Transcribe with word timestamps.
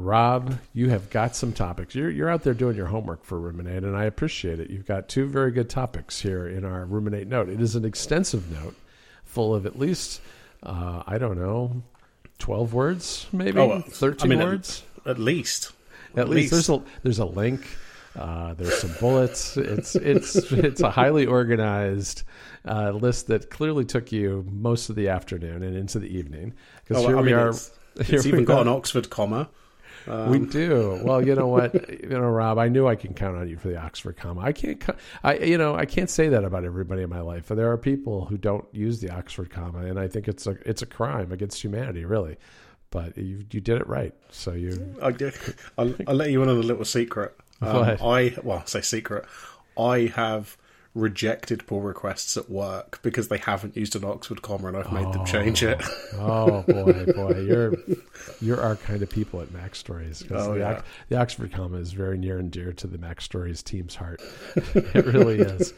Rob, 0.00 0.58
you 0.72 0.88
have 0.90 1.10
got 1.10 1.36
some 1.36 1.52
topics. 1.52 1.94
You're, 1.94 2.10
you're 2.10 2.28
out 2.30 2.42
there 2.42 2.54
doing 2.54 2.76
your 2.76 2.86
homework 2.86 3.24
for 3.24 3.38
Ruminate, 3.38 3.84
and 3.84 3.96
I 3.96 4.04
appreciate 4.04 4.58
it. 4.60 4.70
You've 4.70 4.86
got 4.86 5.08
two 5.08 5.26
very 5.26 5.50
good 5.50 5.70
topics 5.70 6.20
here 6.20 6.46
in 6.48 6.64
our 6.64 6.84
Ruminate 6.84 7.28
note. 7.28 7.48
It 7.48 7.60
is 7.60 7.76
an 7.76 7.84
extensive 7.84 8.50
note 8.50 8.74
full 9.24 9.54
of 9.54 9.66
at 9.66 9.78
least, 9.78 10.20
uh, 10.62 11.02
I 11.06 11.18
don't 11.18 11.38
know, 11.38 11.82
12 12.38 12.72
words, 12.74 13.26
maybe? 13.32 13.58
Oh, 13.58 13.68
well, 13.68 13.80
13 13.82 14.32
I 14.32 14.34
mean, 14.34 14.44
words? 14.44 14.82
At 15.06 15.18
least. 15.18 15.72
At, 16.16 16.28
least. 16.28 16.50
there's 16.50 16.68
a 16.68 16.82
there's 17.04 17.20
a 17.20 17.24
link. 17.24 17.64
Uh, 18.18 18.54
there's 18.54 18.76
some 18.78 18.92
bullets. 18.98 19.56
It's 19.56 19.94
it's 19.94 20.34
it's 20.50 20.80
a 20.80 20.90
highly 20.90 21.26
organized 21.26 22.24
uh, 22.66 22.90
list 22.90 23.28
that 23.28 23.48
clearly 23.50 23.84
took 23.84 24.10
you 24.10 24.44
most 24.50 24.90
of 24.90 24.96
the 24.96 25.08
afternoon 25.08 25.62
and 25.62 25.76
into 25.76 26.00
the 26.00 26.08
evening. 26.08 26.54
Because 26.84 27.04
Oh, 27.04 27.08
here 27.08 27.16
I 27.16 27.20
we 27.20 27.26
mean, 27.26 27.34
are. 27.36 27.50
it's, 27.50 27.70
it's 27.96 28.26
even 28.26 28.44
got 28.44 28.62
an 28.62 28.68
Oxford 28.68 29.08
comma. 29.10 29.48
We 30.28 30.38
do. 30.38 31.00
Well, 31.02 31.24
you 31.24 31.34
know 31.34 31.48
what, 31.48 31.74
you 32.02 32.08
know, 32.08 32.20
Rob. 32.20 32.58
I 32.58 32.68
knew 32.68 32.86
I 32.86 32.96
can 32.96 33.14
count 33.14 33.36
on 33.36 33.48
you 33.48 33.56
for 33.56 33.68
the 33.68 33.76
Oxford 33.76 34.16
comma. 34.16 34.40
I 34.42 34.52
can't. 34.52 34.82
I 35.22 35.34
you 35.38 35.58
know 35.58 35.74
I 35.74 35.86
can't 35.86 36.10
say 36.10 36.28
that 36.28 36.44
about 36.44 36.64
everybody 36.64 37.02
in 37.02 37.10
my 37.10 37.20
life. 37.20 37.48
There 37.48 37.70
are 37.70 37.78
people 37.78 38.24
who 38.26 38.36
don't 38.36 38.66
use 38.72 39.00
the 39.00 39.10
Oxford 39.10 39.50
comma, 39.50 39.80
and 39.80 39.98
I 39.98 40.08
think 40.08 40.28
it's 40.28 40.46
a 40.46 40.56
it's 40.68 40.82
a 40.82 40.86
crime 40.86 41.32
against 41.32 41.62
humanity, 41.62 42.04
really. 42.04 42.36
But 42.90 43.16
you 43.16 43.44
you 43.50 43.60
did 43.60 43.80
it 43.80 43.86
right. 43.86 44.14
So 44.30 44.52
you 44.52 44.96
I 45.00 45.12
did. 45.12 45.34
I'll, 45.78 45.94
I'll 46.06 46.14
let 46.14 46.30
you 46.30 46.42
in 46.42 46.48
on 46.48 46.56
a 46.56 46.60
little 46.60 46.84
secret. 46.84 47.36
Um, 47.62 47.72
Go 47.72 47.80
ahead. 47.80 47.98
I 48.00 48.34
well, 48.42 48.60
I 48.60 48.64
say 48.64 48.80
secret. 48.80 49.26
I 49.78 50.10
have 50.16 50.56
rejected 50.94 51.64
pull 51.66 51.80
requests 51.80 52.36
at 52.36 52.50
work 52.50 52.98
because 53.02 53.28
they 53.28 53.38
haven't 53.38 53.76
used 53.76 53.94
an 53.94 54.04
Oxford 54.04 54.42
comma, 54.42 54.68
and 54.68 54.76
I've 54.76 54.92
made 54.92 55.12
them 55.12 55.22
oh. 55.22 55.24
change 55.24 55.62
it. 55.62 55.80
Oh 56.14 56.62
boy, 56.62 57.06
boy, 57.12 57.40
you're 57.46 57.74
you're 58.40 58.60
our 58.60 58.76
kind 58.76 59.02
of 59.02 59.10
people 59.10 59.40
at 59.40 59.48
MacStories 59.48 60.22
because 60.22 60.48
Oh, 60.48 60.54
the, 60.54 60.60
yeah. 60.60 60.82
The 61.08 61.16
Oxford 61.18 61.52
comma 61.52 61.78
is 61.78 61.92
very 61.92 62.18
near 62.18 62.38
and 62.38 62.50
dear 62.50 62.72
to 62.72 62.86
the 62.86 62.98
MacStories 62.98 63.62
team's 63.62 63.94
heart. 63.94 64.20
it 64.56 65.06
really 65.06 65.38
is. 65.38 65.72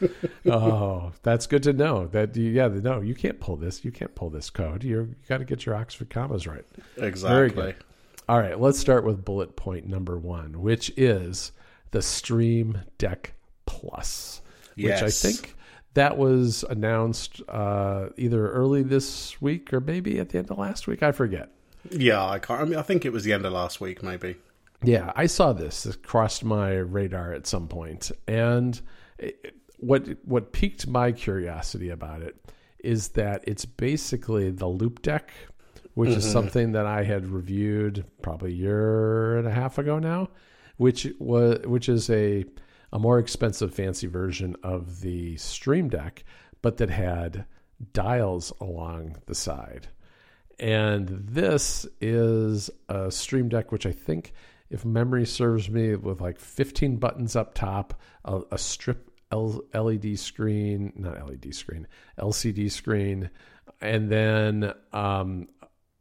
Oh, 0.46 1.12
that's 1.22 1.46
good 1.46 1.62
to 1.64 1.72
know. 1.72 2.06
That 2.06 2.36
you, 2.36 2.50
yeah, 2.50 2.68
no, 2.68 3.00
you 3.00 3.14
can't 3.14 3.38
pull 3.40 3.56
this. 3.56 3.84
You 3.84 3.92
can't 3.92 4.14
pull 4.14 4.30
this 4.30 4.50
code. 4.50 4.82
You're, 4.84 5.02
you 5.02 5.14
got 5.28 5.38
to 5.38 5.44
get 5.44 5.66
your 5.66 5.74
Oxford 5.74 6.10
commas 6.10 6.46
right. 6.46 6.64
Exactly. 6.96 7.74
All 8.28 8.38
right, 8.38 8.58
let's 8.58 8.78
start 8.78 9.04
with 9.04 9.24
bullet 9.24 9.56
point 9.56 9.86
number 9.86 10.16
one, 10.16 10.62
which 10.62 10.92
is 10.96 11.52
the 11.90 12.00
Stream 12.00 12.80
Deck 12.96 13.34
Plus, 13.66 14.40
which 14.76 15.02
I 15.02 15.10
think 15.10 15.56
that 15.94 16.16
was 16.16 16.64
announced 16.64 17.42
uh, 17.48 18.08
either 18.16 18.50
early 18.50 18.82
this 18.82 19.40
week 19.40 19.72
or 19.72 19.80
maybe 19.80 20.18
at 20.18 20.30
the 20.30 20.38
end 20.38 20.50
of 20.50 20.58
last 20.58 20.86
week. 20.86 21.02
I 21.02 21.12
forget. 21.12 21.50
Yeah, 21.90 22.24
I 22.24 22.38
can't. 22.38 22.60
I 22.60 22.64
mean, 22.64 22.78
I 22.78 22.82
think 22.82 23.04
it 23.04 23.12
was 23.12 23.24
the 23.24 23.32
end 23.32 23.44
of 23.44 23.52
last 23.52 23.80
week, 23.80 24.02
maybe. 24.02 24.36
Yeah, 24.82 25.12
I 25.14 25.26
saw 25.26 25.52
this. 25.52 25.86
It 25.86 26.02
crossed 26.02 26.44
my 26.44 26.72
radar 26.72 27.32
at 27.32 27.46
some 27.46 27.68
point, 27.68 28.10
and 28.26 28.80
it, 29.18 29.54
what 29.78 30.06
what 30.24 30.52
piqued 30.52 30.86
my 30.86 31.12
curiosity 31.12 31.88
about 31.88 32.22
it 32.22 32.36
is 32.78 33.08
that 33.10 33.44
it's 33.46 33.64
basically 33.64 34.50
the 34.50 34.66
loupedeck, 34.66 35.28
which 35.94 36.10
is 36.10 36.28
something 36.28 36.72
that 36.72 36.86
I 36.86 37.04
had 37.04 37.26
reviewed 37.26 38.04
probably 38.22 38.50
a 38.50 38.54
year 38.54 39.36
and 39.36 39.46
a 39.46 39.52
half 39.52 39.78
ago 39.78 39.98
now, 39.98 40.30
which 40.78 41.06
was 41.18 41.60
which 41.64 41.88
is 41.88 42.10
a 42.10 42.44
a 42.92 42.98
more 42.98 43.18
expensive, 43.18 43.74
fancy 43.74 44.06
version 44.06 44.56
of 44.62 45.00
the 45.00 45.36
Stream 45.36 45.88
Deck, 45.88 46.24
but 46.60 46.76
that 46.76 46.90
had 46.90 47.46
dials 47.92 48.52
along 48.60 49.16
the 49.26 49.34
side. 49.34 49.88
And 50.58 51.08
this 51.08 51.86
is 52.00 52.70
a 52.88 53.10
Stream 53.10 53.48
Deck, 53.48 53.72
which 53.72 53.86
I 53.86 53.92
think, 53.92 54.32
if 54.70 54.84
memory 54.84 55.26
serves 55.26 55.68
me, 55.68 55.96
with 55.96 56.20
like 56.20 56.38
15 56.38 56.96
buttons 56.96 57.34
up 57.34 57.54
top, 57.54 58.00
a, 58.24 58.40
a 58.52 58.58
strip 58.58 59.10
L- 59.32 59.62
LED 59.72 60.18
screen, 60.18 60.92
not 60.94 61.26
LED 61.26 61.54
screen, 61.54 61.86
LCD 62.18 62.70
screen, 62.70 63.30
and 63.80 64.10
then 64.10 64.72
um, 64.92 65.48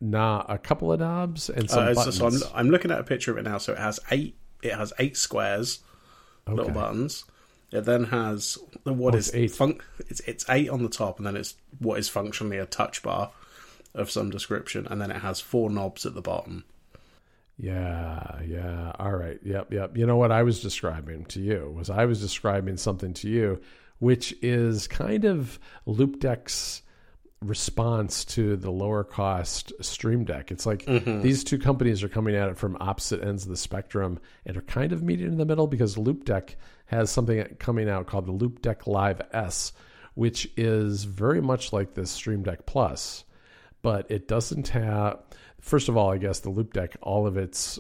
nah, 0.01 0.43
a 0.49 0.57
couple 0.57 0.91
of 0.91 0.99
knobs 0.99 1.49
and 1.49 1.69
some 1.69 1.83
Uh, 1.87 1.93
so, 1.93 2.19
buttons. 2.21 2.41
so 2.41 2.49
I'm, 2.49 2.65
I'm 2.67 2.69
looking 2.69 2.91
at 2.91 2.99
a 2.99 3.03
picture 3.05 3.31
of 3.31 3.37
it 3.37 3.43
now. 3.43 3.57
So 3.57 3.71
it 3.71 3.79
has 3.79 3.99
eight. 4.11 4.37
It 4.61 4.73
has 4.73 4.91
eight 4.99 5.15
squares, 5.17 5.79
little 6.47 6.71
buttons. 6.71 7.25
It 7.71 7.81
then 7.81 8.05
has 8.05 8.57
what 8.83 9.13
Oh, 9.15 9.17
is 9.17 9.33
eight. 9.33 9.51
Fun- 9.51 9.79
it's 10.09 10.19
it's 10.21 10.45
eight 10.49 10.69
on 10.69 10.83
the 10.83 10.89
top, 10.89 11.17
and 11.17 11.25
then 11.25 11.37
it's 11.37 11.55
what 11.79 11.99
is 11.99 12.09
functionally 12.09 12.57
a 12.57 12.65
touch 12.65 13.01
bar 13.01 13.31
of 13.93 14.09
some 14.11 14.29
description, 14.29 14.87
and 14.89 15.01
then 15.01 15.11
it 15.11 15.21
has 15.21 15.39
four 15.39 15.69
knobs 15.69 16.05
at 16.05 16.13
the 16.13 16.21
bottom. 16.21 16.65
Yeah, 17.57 18.39
yeah. 18.45 18.91
All 18.97 19.11
right. 19.15 19.39
Yep, 19.43 19.71
yep. 19.73 19.95
You 19.97 20.05
know 20.05 20.17
what 20.17 20.31
I 20.31 20.43
was 20.43 20.61
describing 20.61 21.25
to 21.25 21.39
you 21.39 21.71
was 21.75 21.89
I 21.89 22.05
was 22.05 22.19
describing 22.19 22.77
something 22.77 23.13
to 23.15 23.29
you, 23.29 23.61
which 23.99 24.33
is 24.41 24.87
kind 24.87 25.25
of 25.25 25.59
Loupedeck's 25.87 26.81
response 27.41 28.23
to 28.25 28.55
the 28.55 28.71
lower 28.71 29.03
cost 29.03 29.73
Stream 29.81 30.23
Deck. 30.25 30.51
It's 30.51 30.65
like 30.65 30.85
these 30.85 31.43
two 31.43 31.57
companies 31.57 32.03
are 32.03 32.09
coming 32.09 32.35
at 32.35 32.49
it 32.49 32.57
from 32.57 32.77
opposite 32.79 33.23
ends 33.23 33.43
of 33.43 33.49
the 33.49 33.57
spectrum 33.57 34.19
and 34.45 34.57
are 34.57 34.61
kind 34.61 34.91
of 34.91 35.01
meeting 35.03 35.27
in 35.27 35.37
the 35.37 35.45
middle 35.45 35.67
because 35.67 35.95
Loupedeck 35.95 36.55
has 36.85 37.09
something 37.09 37.43
coming 37.59 37.89
out 37.89 38.07
called 38.07 38.25
the 38.27 38.33
Loupedeck 38.33 38.85
Live 38.85 39.21
S, 39.31 39.73
which 40.13 40.49
is 40.55 41.03
very 41.05 41.41
much 41.41 41.73
like 41.73 41.93
the 41.93 42.05
Stream 42.05 42.43
Deck 42.43 42.65
Plus 42.65 43.23
but 43.81 44.09
it 44.09 44.27
doesn't 44.27 44.69
have 44.69 45.19
first 45.59 45.89
of 45.89 45.97
all 45.97 46.11
i 46.11 46.17
guess 46.17 46.39
the 46.39 46.49
loupedeck 46.49 46.95
all 47.01 47.27
of 47.27 47.37
its 47.37 47.79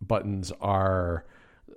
buttons 0.00 0.52
are 0.60 1.24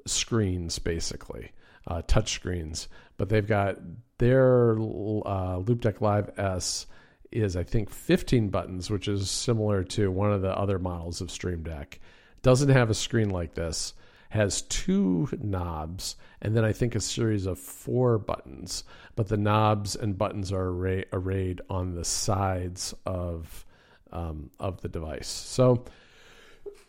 screens 0.06 0.80
basically 0.80 1.52
uh, 1.88 2.02
touch 2.08 2.34
screens 2.34 2.88
but 3.18 3.30
they've 3.30 3.48
got 3.48 3.78
their 4.18 4.72
uh, 4.74 5.60
loupedeck 5.60 6.02
live 6.02 6.30
s 6.38 6.86
is 7.32 7.56
i 7.56 7.64
think 7.64 7.90
15 7.90 8.50
buttons 8.50 8.90
which 8.90 9.08
is 9.08 9.30
similar 9.30 9.84
to 9.84 10.12
one 10.12 10.32
of 10.32 10.42
the 10.42 10.58
other 10.58 10.80
models 10.80 11.22
of 11.22 11.32
stream 11.32 11.64
deck 11.64 12.00
doesn't 12.42 12.70
have 12.70 12.90
a 12.90 12.96
screen 12.96 13.30
like 13.30 13.54
this 13.54 13.94
has 14.30 14.62
two 14.64 15.28
knobs 15.42 16.16
and 16.42 16.56
then 16.56 16.64
I 16.64 16.72
think 16.72 16.96
a 16.96 17.02
series 17.02 17.46
of 17.46 17.60
four 17.60 18.18
buttons, 18.18 18.84
but 19.16 19.28
the 19.28 19.38
knobs 19.38 19.96
and 19.96 20.18
buttons 20.18 20.52
are 20.52 20.68
array, 20.70 21.06
arrayed 21.12 21.62
on 21.70 21.96
the 21.96 22.06
sides 22.06 22.94
of 23.06 23.66
um, 24.12 24.50
of 24.60 24.82
the 24.82 24.88
device. 24.88 25.28
So 25.28 25.86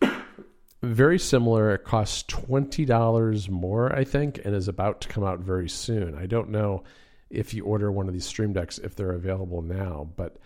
very 0.83 1.19
similar. 1.19 1.75
It 1.75 1.85
costs 1.85 2.23
twenty 2.23 2.85
dollars 2.85 3.49
more, 3.51 3.95
I 3.95 4.05
think, 4.05 4.41
and 4.45 4.55
is 4.55 4.69
about 4.69 5.01
to 5.03 5.09
come 5.09 5.25
out 5.25 5.41
very 5.41 5.69
soon. 5.69 6.15
I 6.15 6.27
don't 6.27 6.51
know 6.51 6.85
if 7.31 7.55
you 7.55 7.65
order 7.65 7.91
one 7.91 8.09
of 8.09 8.13
these 8.13 8.27
Stream 8.27 8.53
Decks 8.53 8.79
if 8.79 8.95
they're 8.95 9.13
available 9.13 9.63
now, 9.63 10.11
but 10.17 10.37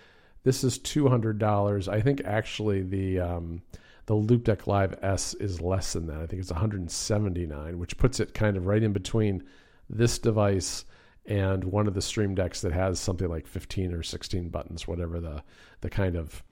this 0.44 0.62
is 0.62 0.78
two 0.78 1.08
hundred 1.08 1.38
dollars. 1.38 1.88
I 1.88 2.00
think 2.00 2.22
actually 2.24 2.82
the 2.82 3.20
um, 3.20 3.62
the 4.06 4.14
Loupedeck 4.14 4.66
Live 4.66 4.98
S 5.02 5.34
is 5.34 5.60
less 5.60 5.94
than 5.94 6.06
that. 6.06 6.20
I 6.20 6.26
think 6.26 6.40
it's 6.40 6.50
one 6.50 6.60
hundred 6.60 6.80
and 6.80 6.90
seventy 6.90 7.46
nine, 7.46 7.78
which 7.78 7.96
puts 7.96 8.20
it 8.20 8.34
kind 8.34 8.56
of 8.56 8.66
right 8.66 8.82
in 8.82 8.92
between 8.92 9.42
this 9.88 10.18
device 10.18 10.84
and 11.26 11.64
one 11.64 11.86
of 11.86 11.94
the 11.94 12.02
Stream 12.02 12.34
Decks 12.34 12.60
that 12.60 12.72
has 12.72 13.00
something 13.00 13.28
like 13.28 13.46
fifteen 13.46 13.92
or 13.92 14.02
sixteen 14.02 14.50
buttons, 14.50 14.86
whatever 14.86 15.20
the 15.20 15.42
the 15.80 15.90
kind 15.90 16.16
of 16.16 16.42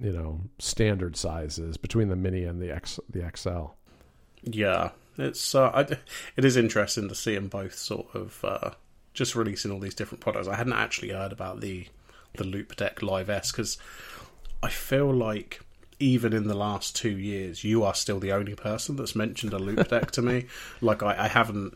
you 0.00 0.12
know 0.12 0.40
standard 0.58 1.16
size 1.16 1.58
is 1.58 1.76
between 1.76 2.08
the 2.08 2.16
Mini 2.16 2.44
and 2.44 2.62
the 2.62 2.72
X 2.72 3.00
the 3.10 3.28
XL. 3.36 3.72
Yeah, 4.44 4.90
it's 5.18 5.54
uh, 5.54 5.70
I, 5.74 5.80
it 6.36 6.44
is 6.44 6.56
interesting 6.56 7.08
to 7.08 7.14
see 7.16 7.34
them 7.34 7.48
both 7.48 7.76
sort 7.76 8.14
of 8.14 8.44
uh, 8.44 8.70
just 9.16 9.34
releasing 9.34 9.72
all 9.72 9.80
these 9.80 9.94
different 9.94 10.20
products. 10.20 10.46
I 10.46 10.54
hadn't 10.54 10.74
actually 10.74 11.10
heard 11.10 11.32
about 11.32 11.60
the 11.60 11.86
the 12.36 12.44
Loupedeck 12.44 13.02
Live 13.02 13.30
S 13.30 13.50
because 13.50 13.78
I 14.62 14.68
feel 14.68 15.12
like 15.12 15.60
even 15.98 16.34
in 16.34 16.46
the 16.46 16.54
last 16.54 16.94
two 16.94 17.16
years, 17.18 17.64
you 17.64 17.82
are 17.82 17.94
still 17.94 18.20
the 18.20 18.32
only 18.32 18.54
person 18.54 18.96
that's 18.96 19.16
mentioned 19.16 19.54
a 19.54 19.58
Loupedeck 19.58 20.10
to 20.12 20.22
me. 20.22 20.46
Like 20.80 21.02
I, 21.02 21.24
I 21.24 21.28
haven't. 21.28 21.74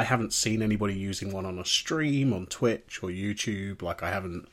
I 0.00 0.04
haven't 0.04 0.32
seen 0.32 0.62
anybody 0.62 0.94
using 0.94 1.32
one 1.32 1.44
on 1.44 1.58
a 1.58 1.64
stream 1.64 2.32
on 2.32 2.46
Twitch 2.46 3.00
or 3.02 3.08
YouTube. 3.08 3.82
Like 3.82 4.02
I 4.02 4.10
haven't. 4.10 4.48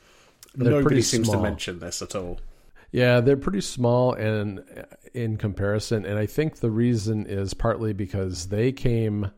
They're 0.56 0.72
nobody 0.72 1.04
seems 1.04 1.28
small. 1.28 1.44
to 1.44 1.44
mention 1.48 1.80
this 1.80 2.02
at 2.02 2.16
all. 2.16 2.40
Yeah, 2.92 3.20
they're 3.20 3.38
pretty 3.38 3.62
small 3.62 4.14
and 4.14 4.64
in 5.14 5.38
comparison, 5.38 6.06
and 6.06 6.18
I 6.18 6.26
think 6.26 6.58
the 6.58 6.72
reason 6.72 7.28
is 7.28 7.54
partly 7.54 7.94
because 7.94 8.48
they 8.48 8.72
came 8.72 9.32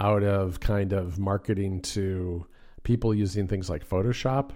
out 0.00 0.22
of 0.22 0.60
kind 0.60 0.92
of 0.92 1.18
marketing 1.18 1.80
to 1.80 2.46
people 2.82 3.14
using 3.14 3.46
things 3.46 3.70
like 3.70 3.88
Photoshop 3.88 4.50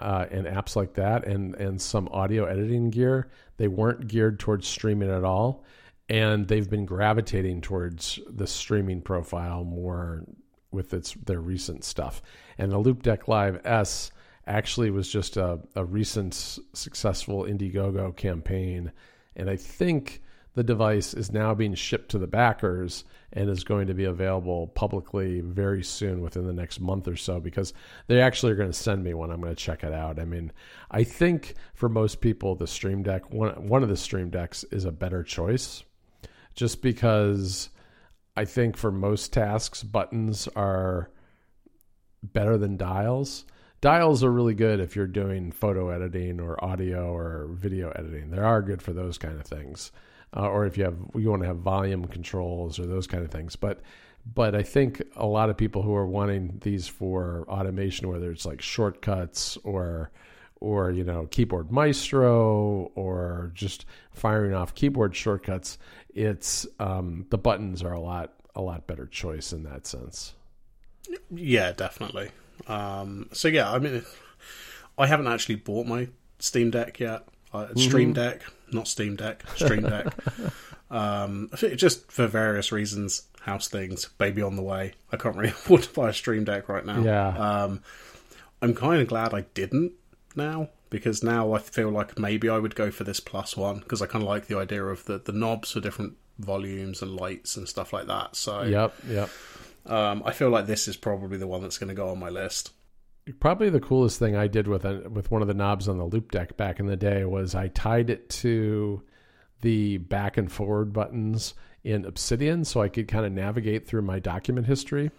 uh, 0.00 0.26
and 0.30 0.46
apps 0.46 0.76
like 0.76 0.94
that, 0.94 1.26
and 1.26 1.54
and 1.56 1.80
some 1.80 2.08
audio 2.08 2.44
editing 2.44 2.90
gear. 2.90 3.30
They 3.56 3.68
weren't 3.68 4.06
geared 4.06 4.38
towards 4.38 4.68
streaming 4.68 5.10
at 5.10 5.24
all, 5.24 5.64
and 6.08 6.46
they've 6.46 6.68
been 6.68 6.86
gravitating 6.86 7.60
towards 7.62 8.20
the 8.28 8.46
streaming 8.46 9.02
profile 9.02 9.64
more 9.64 10.24
with 10.70 10.94
its 10.94 11.14
their 11.14 11.40
recent 11.40 11.84
stuff. 11.84 12.22
And 12.58 12.70
the 12.70 12.78
Loupedeck 12.78 13.26
Live 13.26 13.60
S 13.64 14.12
actually 14.46 14.90
was 14.90 15.08
just 15.08 15.36
a, 15.36 15.58
a 15.74 15.84
recent 15.84 16.34
successful 16.72 17.42
Indiegogo 17.42 18.16
campaign, 18.16 18.92
and 19.34 19.50
I 19.50 19.56
think 19.56 20.22
the 20.58 20.64
device 20.64 21.14
is 21.14 21.30
now 21.30 21.54
being 21.54 21.76
shipped 21.76 22.10
to 22.10 22.18
the 22.18 22.26
backers 22.26 23.04
and 23.32 23.48
is 23.48 23.62
going 23.62 23.86
to 23.86 23.94
be 23.94 24.06
available 24.06 24.66
publicly 24.66 25.40
very 25.40 25.84
soon 25.84 26.20
within 26.20 26.48
the 26.48 26.52
next 26.52 26.80
month 26.80 27.06
or 27.06 27.14
so 27.14 27.38
because 27.38 27.72
they 28.08 28.20
actually 28.20 28.50
are 28.50 28.56
going 28.56 28.68
to 28.68 28.76
send 28.76 29.04
me 29.04 29.14
one. 29.14 29.30
I'm 29.30 29.40
going 29.40 29.54
to 29.54 29.62
check 29.62 29.84
it 29.84 29.92
out. 29.92 30.18
I 30.18 30.24
mean, 30.24 30.50
I 30.90 31.04
think 31.04 31.54
for 31.74 31.88
most 31.88 32.20
people, 32.20 32.56
the 32.56 32.66
Stream 32.66 33.04
Deck, 33.04 33.32
one, 33.32 33.68
one 33.68 33.84
of 33.84 33.88
the 33.88 33.96
Stream 33.96 34.30
Decks 34.30 34.64
is 34.72 34.84
a 34.84 34.90
better 34.90 35.22
choice 35.22 35.84
just 36.56 36.82
because 36.82 37.68
I 38.36 38.44
think 38.44 38.76
for 38.76 38.90
most 38.90 39.32
tasks, 39.32 39.84
buttons 39.84 40.48
are 40.56 41.08
better 42.24 42.58
than 42.58 42.76
dials. 42.76 43.44
Dials 43.80 44.24
are 44.24 44.32
really 44.32 44.54
good 44.54 44.80
if 44.80 44.96
you're 44.96 45.06
doing 45.06 45.52
photo 45.52 45.90
editing 45.90 46.40
or 46.40 46.62
audio 46.64 47.14
or 47.14 47.46
video 47.52 47.90
editing. 47.90 48.32
They 48.32 48.38
are 48.38 48.60
good 48.60 48.82
for 48.82 48.92
those 48.92 49.18
kind 49.18 49.38
of 49.38 49.46
things 49.46 49.92
uh, 50.36 50.48
or 50.48 50.66
if 50.66 50.76
you 50.76 50.84
have 50.84 50.96
you 51.14 51.30
want 51.30 51.42
to 51.42 51.48
have 51.48 51.58
volume 51.58 52.04
controls 52.06 52.78
or 52.78 52.86
those 52.86 53.06
kind 53.06 53.24
of 53.24 53.30
things. 53.30 53.56
But 53.56 53.80
but 54.34 54.54
I 54.54 54.62
think 54.62 55.02
a 55.16 55.26
lot 55.26 55.50
of 55.50 55.56
people 55.56 55.82
who 55.82 55.94
are 55.94 56.06
wanting 56.06 56.58
these 56.62 56.86
for 56.86 57.46
automation, 57.48 58.08
whether 58.08 58.30
it's 58.30 58.44
like 58.44 58.60
shortcuts 58.60 59.56
or 59.64 60.10
or 60.60 60.90
you 60.90 61.04
know 61.04 61.26
keyboard 61.30 61.70
maestro 61.70 62.90
or 62.94 63.52
just 63.54 63.86
firing 64.12 64.54
off 64.54 64.74
keyboard 64.74 65.16
shortcuts, 65.16 65.78
it's 66.14 66.66
um, 66.78 67.26
the 67.30 67.38
buttons 67.38 67.82
are 67.82 67.92
a 67.92 68.00
lot 68.00 68.34
a 68.54 68.60
lot 68.60 68.86
better 68.86 69.06
choice 69.06 69.52
in 69.52 69.62
that 69.64 69.86
sense. 69.86 70.34
Yeah, 71.30 71.72
definitely. 71.72 72.30
Um, 72.66 73.28
so 73.32 73.48
yeah, 73.48 73.72
I 73.72 73.78
mean, 73.78 74.04
I 74.98 75.06
haven't 75.06 75.28
actually 75.28 75.56
bought 75.56 75.86
my 75.86 76.08
Steam 76.38 76.70
Deck 76.70 77.00
yet. 77.00 77.26
Uh, 77.50 77.68
Stream 77.76 78.12
mm-hmm. 78.12 78.22
Deck 78.22 78.42
not 78.72 78.88
Steam 78.88 79.16
Deck, 79.16 79.44
Stream 79.56 79.82
Deck. 79.82 80.06
um, 80.90 81.50
just 81.76 82.10
for 82.10 82.26
various 82.26 82.72
reasons, 82.72 83.22
house 83.40 83.68
things, 83.68 84.06
baby 84.18 84.42
on 84.42 84.56
the 84.56 84.62
way. 84.62 84.94
I 85.12 85.16
can't 85.16 85.36
really 85.36 85.48
afford 85.50 85.84
to 85.84 85.92
buy 85.92 86.10
a 86.10 86.14
Stream 86.14 86.44
Deck 86.44 86.68
right 86.68 86.84
now. 86.84 87.02
Yeah. 87.02 87.28
Um, 87.28 87.82
I'm 88.60 88.74
kind 88.74 89.00
of 89.00 89.08
glad 89.08 89.34
I 89.34 89.42
didn't 89.54 89.92
now 90.34 90.68
because 90.90 91.22
now 91.22 91.52
I 91.52 91.58
feel 91.58 91.90
like 91.90 92.18
maybe 92.18 92.48
I 92.48 92.58
would 92.58 92.74
go 92.74 92.90
for 92.90 93.04
this 93.04 93.20
plus 93.20 93.56
one 93.56 93.78
because 93.78 94.02
I 94.02 94.06
kind 94.06 94.22
of 94.22 94.28
like 94.28 94.46
the 94.46 94.58
idea 94.58 94.84
of 94.84 95.04
the 95.04 95.18
the 95.18 95.32
knobs 95.32 95.72
for 95.72 95.80
different 95.80 96.14
volumes 96.38 97.02
and 97.02 97.14
lights 97.16 97.56
and 97.56 97.68
stuff 97.68 97.92
like 97.92 98.06
that. 98.06 98.36
So 98.36 98.62
yep, 98.62 98.94
yep. 99.06 99.30
Um, 99.86 100.22
I 100.24 100.32
feel 100.32 100.50
like 100.50 100.66
this 100.66 100.86
is 100.88 100.96
probably 100.96 101.38
the 101.38 101.46
one 101.46 101.62
that's 101.62 101.78
going 101.78 101.88
to 101.88 101.94
go 101.94 102.10
on 102.10 102.18
my 102.18 102.28
list 102.28 102.72
probably 103.40 103.70
the 103.70 103.80
coolest 103.80 104.18
thing 104.18 104.36
I 104.36 104.46
did 104.46 104.68
with 104.68 104.84
a, 104.84 105.08
with 105.08 105.30
one 105.30 105.42
of 105.42 105.48
the 105.48 105.54
knobs 105.54 105.88
on 105.88 105.98
the 105.98 106.08
loupedeck 106.08 106.56
back 106.56 106.80
in 106.80 106.86
the 106.86 106.96
day 106.96 107.24
was 107.24 107.54
I 107.54 107.68
tied 107.68 108.10
it 108.10 108.28
to 108.30 109.02
the 109.60 109.98
back 109.98 110.36
and 110.36 110.50
forward 110.50 110.92
buttons 110.92 111.54
in 111.84 112.04
Obsidian, 112.04 112.64
so 112.64 112.82
I 112.82 112.88
could 112.88 113.08
kind 113.08 113.24
of 113.26 113.32
navigate 113.32 113.86
through 113.86 114.02
my 114.02 114.18
document 114.18 114.66
history. 114.66 115.10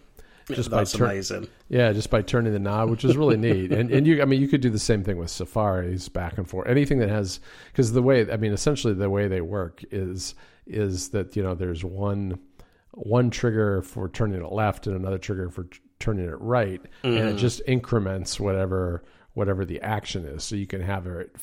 Just 0.47 0.71
That's 0.71 0.93
by 0.93 0.97
tur- 0.97 1.05
amazing. 1.05 1.47
Yeah, 1.67 1.93
just 1.93 2.09
by 2.09 2.21
turning 2.21 2.53
the 2.53 2.59
knob, 2.59 2.89
which 2.89 3.05
is 3.05 3.15
really 3.15 3.37
neat. 3.47 3.71
And 3.71 3.91
and 3.91 4.07
you, 4.07 4.21
I 4.21 4.25
mean, 4.25 4.41
you 4.41 4.47
could 4.47 4.61
do 4.61 4.69
the 4.69 4.79
same 4.79 5.03
thing 5.03 5.17
with 5.17 5.29
Safari's 5.29 6.09
back 6.09 6.37
and 6.37 6.49
forth. 6.49 6.67
Anything 6.67 6.99
that 6.99 7.09
has, 7.09 7.39
because 7.67 7.91
the 7.91 8.01
way, 8.01 8.29
I 8.31 8.37
mean, 8.37 8.51
essentially 8.51 8.93
the 8.93 9.09
way 9.09 9.27
they 9.27 9.41
work 9.41 9.83
is 9.91 10.33
is 10.65 11.09
that 11.09 11.35
you 11.35 11.43
know 11.43 11.53
there's 11.55 11.83
one 11.83 12.39
one 12.91 13.29
trigger 13.29 13.81
for 13.81 14.09
turning 14.09 14.43
it 14.43 14.51
left 14.51 14.87
and 14.87 14.95
another 14.95 15.17
trigger 15.17 15.49
for 15.49 15.67
turning 15.99 16.27
it 16.27 16.39
right, 16.39 16.81
mm. 16.81 16.89
and 17.03 17.17
it 17.17 17.21
mm-hmm. 17.21 17.37
just 17.37 17.61
increments 17.67 18.39
whatever 18.39 19.03
whatever 19.33 19.63
the 19.63 19.81
action 19.81 20.25
is. 20.25 20.43
So 20.43 20.55
you 20.55 20.67
can 20.67 20.81
have 20.81 21.07
it 21.07 21.35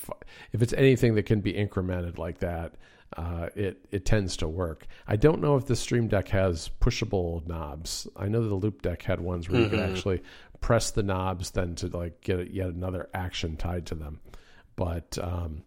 if 0.52 0.62
it's 0.62 0.72
anything 0.72 1.14
that 1.14 1.24
can 1.24 1.40
be 1.40 1.52
incremented 1.52 2.18
like 2.18 2.38
that. 2.38 2.74
Uh, 3.16 3.48
it 3.54 3.86
it 3.92 4.04
tends 4.04 4.36
to 4.38 4.48
work. 4.48 4.86
I 5.06 5.16
don't 5.16 5.40
know 5.40 5.56
if 5.56 5.66
the 5.66 5.76
Stream 5.76 6.08
Deck 6.08 6.28
has 6.28 6.70
pushable 6.80 7.46
knobs. 7.46 8.08
I 8.16 8.26
know 8.26 8.46
the 8.46 8.58
Loupedeck 8.58 9.02
had 9.02 9.20
ones 9.20 9.48
where 9.48 9.60
mm-hmm. 9.60 9.74
you 9.74 9.80
could 9.80 9.90
actually 9.90 10.22
press 10.60 10.90
the 10.90 11.04
knobs 11.04 11.52
then 11.52 11.76
to 11.76 11.86
like 11.88 12.20
get 12.20 12.50
yet 12.50 12.68
another 12.68 13.08
action 13.14 13.56
tied 13.56 13.86
to 13.86 13.94
them. 13.94 14.20
But 14.74 15.16
um, 15.22 15.62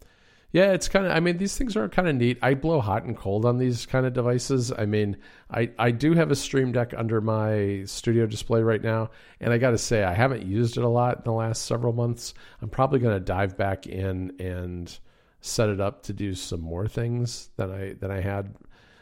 yeah, 0.52 0.72
it's 0.72 0.90
kind 0.90 1.06
of. 1.06 1.12
I 1.12 1.20
mean, 1.20 1.38
these 1.38 1.56
things 1.56 1.76
are 1.76 1.88
kind 1.88 2.08
of 2.08 2.16
neat. 2.16 2.40
I 2.42 2.56
blow 2.56 2.82
hot 2.82 3.04
and 3.04 3.16
cold 3.16 3.46
on 3.46 3.60
these 3.60 3.86
kind 3.86 4.06
of 4.06 4.14
devices. 4.14 4.72
I 4.72 4.86
mean, 4.86 5.18
I 5.52 5.70
I 5.78 5.92
do 5.92 6.14
have 6.14 6.32
a 6.32 6.36
Stream 6.36 6.72
Deck 6.72 6.94
under 6.98 7.22
my 7.22 7.84
studio 7.86 8.26
display 8.26 8.64
right 8.64 8.82
now, 8.82 9.12
and 9.40 9.54
I 9.54 9.60
got 9.60 9.72
to 9.72 9.78
say, 9.78 10.04
I 10.04 10.14
haven't 10.14 10.44
used 10.44 10.78
it 10.78 10.84
a 10.84 10.90
lot 10.90 11.18
in 11.18 11.24
the 11.24 11.34
last 11.34 11.68
several 11.68 11.94
months. 11.94 12.34
I'm 12.62 12.70
probably 12.70 13.00
going 13.00 13.16
to 13.16 13.20
dive 13.20 13.58
back 13.58 13.86
in 13.86 14.34
and 14.40 14.98
set 15.42 15.70
it 15.70 15.80
up 15.80 16.04
to 16.04 16.14
do 16.14 16.34
some 16.34 16.62
more 16.62 16.88
things 16.88 17.50
than 17.56 17.72
I 17.72 17.94
than 17.94 18.10
I 18.10 18.22
had 18.22 18.56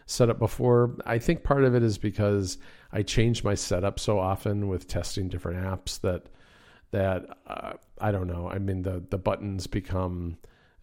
set 0.05 0.29
up 0.29 0.39
before. 0.39 0.97
I 1.05 1.17
think 1.17 1.43
part 1.43 1.63
of 1.63 1.75
it 1.75 1.83
is 1.83 1.97
because 1.97 2.57
I 2.91 3.03
change 3.03 3.45
my 3.45 3.55
setup 3.55 3.99
so 3.99 4.19
often 4.19 4.67
with 4.67 4.87
testing 4.87 5.29
different 5.29 5.63
apps 5.63 6.01
that 6.01 6.25
that 6.91 7.37
uh, 7.47 7.73
I 8.01 8.11
don't 8.11 8.27
know. 8.27 8.49
I 8.49 8.59
mean, 8.59 8.81
the 8.81 9.01
the 9.09 9.17
buttons 9.17 9.65
become 9.65 10.37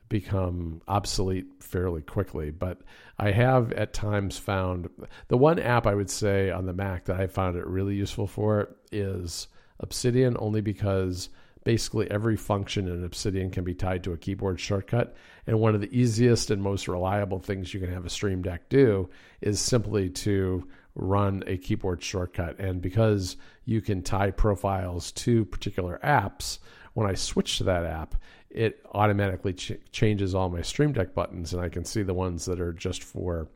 become 0.09 0.83
obsolete 0.87 1.47
fairly 1.61 2.03
quickly. 2.03 2.51
But 2.51 2.81
I 3.19 3.31
have 3.31 3.73
at 3.73 3.93
times 3.93 4.39
found 4.39 4.89
the 5.29 5.37
one 5.37 5.59
app 5.59 5.87
I 5.87 5.95
would 5.95 6.11
say 6.11 6.51
on 6.51 6.67
the 6.67 6.73
Mac 6.73 7.06
that 7.06 7.21
I 7.21 7.27
found 7.27 7.56
it 7.56 7.67
really 7.67 7.95
useful 7.95 8.27
for 8.27 8.75
is 8.93 9.49
Obsidian, 9.81 10.37
only 10.39 10.61
because 10.61 11.31
basically 11.65 12.11
every 12.11 12.37
function 12.37 12.87
in 12.87 13.05
Obsidian 13.05 13.51
can 13.51 13.65
be 13.65 13.75
tied 13.75 14.05
to 14.05 14.12
a 14.12 14.19
keyboard 14.19 14.61
shortcut. 14.61 15.17
And 15.47 15.59
one 15.59 15.75
of 15.75 15.81
the 15.81 15.99
easiest 15.99 16.51
and 16.51 16.62
most 16.62 16.87
reliable 16.89 17.41
things 17.41 17.73
you 17.73 17.81
can 17.81 17.93
have 17.93 18.06
a 18.06 18.11
Stream 18.11 18.43
Deck 18.43 18.69
do 18.69 19.09
is 19.41 19.61
simply 19.61 20.11
to 20.11 20.69
run 20.95 21.43
a 21.47 21.56
keyboard 21.56 22.03
shortcut. 22.03 22.59
And 22.61 22.81
because 22.81 23.37
you 23.65 23.81
can 23.81 24.03
tie 24.03 24.31
profiles 24.31 25.11
to 25.12 25.45
particular 25.47 25.99
apps, 26.05 26.59
when 26.93 27.09
I 27.09 27.15
switch 27.15 27.59
to 27.59 27.65
that 27.65 27.85
app, 27.85 28.15
it 28.55 28.85
automatically 28.95 29.53
ch- 29.53 29.73
changes 29.93 30.35
all 30.35 30.49
my 30.49 30.62
Stream 30.62 30.93
Deck 30.93 31.15
buttons, 31.15 31.53
and 31.53 31.62
I 31.62 31.69
can 31.69 31.85
see 31.85 32.03
the 32.03 32.15
ones 32.15 32.45
that 32.47 32.61
are 32.61 32.73
just 32.73 33.03
for 33.03 33.49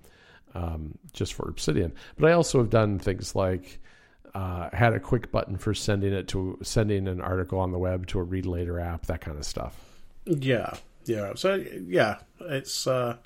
um, 0.55 0.99
just 1.13 1.35
for 1.35 1.49
Obsidian. 1.49 1.93
But 2.19 2.31
I 2.31 2.33
also 2.35 2.59
have 2.59 2.71
done 2.71 2.99
things 2.99 3.35
like 3.35 3.81
uh, 4.35 4.71
had 4.73 4.93
a 4.93 5.01
quick 5.01 5.31
button 5.31 5.57
for 5.57 5.75
sending 5.75 6.13
it 6.13 6.29
to 6.29 6.59
sending 6.63 7.09
an 7.09 7.21
article 7.21 7.59
on 7.59 7.73
the 7.73 7.79
web 7.79 8.07
to 8.09 8.19
a 8.19 8.23
read 8.23 8.47
later 8.47 8.81
app, 8.81 9.07
that 9.07 9.21
kind 9.21 9.39
of 9.39 9.45
stuff. 9.45 9.77
Yeah, 10.25 10.75
yeah. 11.05 11.33
So 11.37 11.55
yeah, 11.55 12.19
it's 12.41 12.87
uh, 12.87 13.17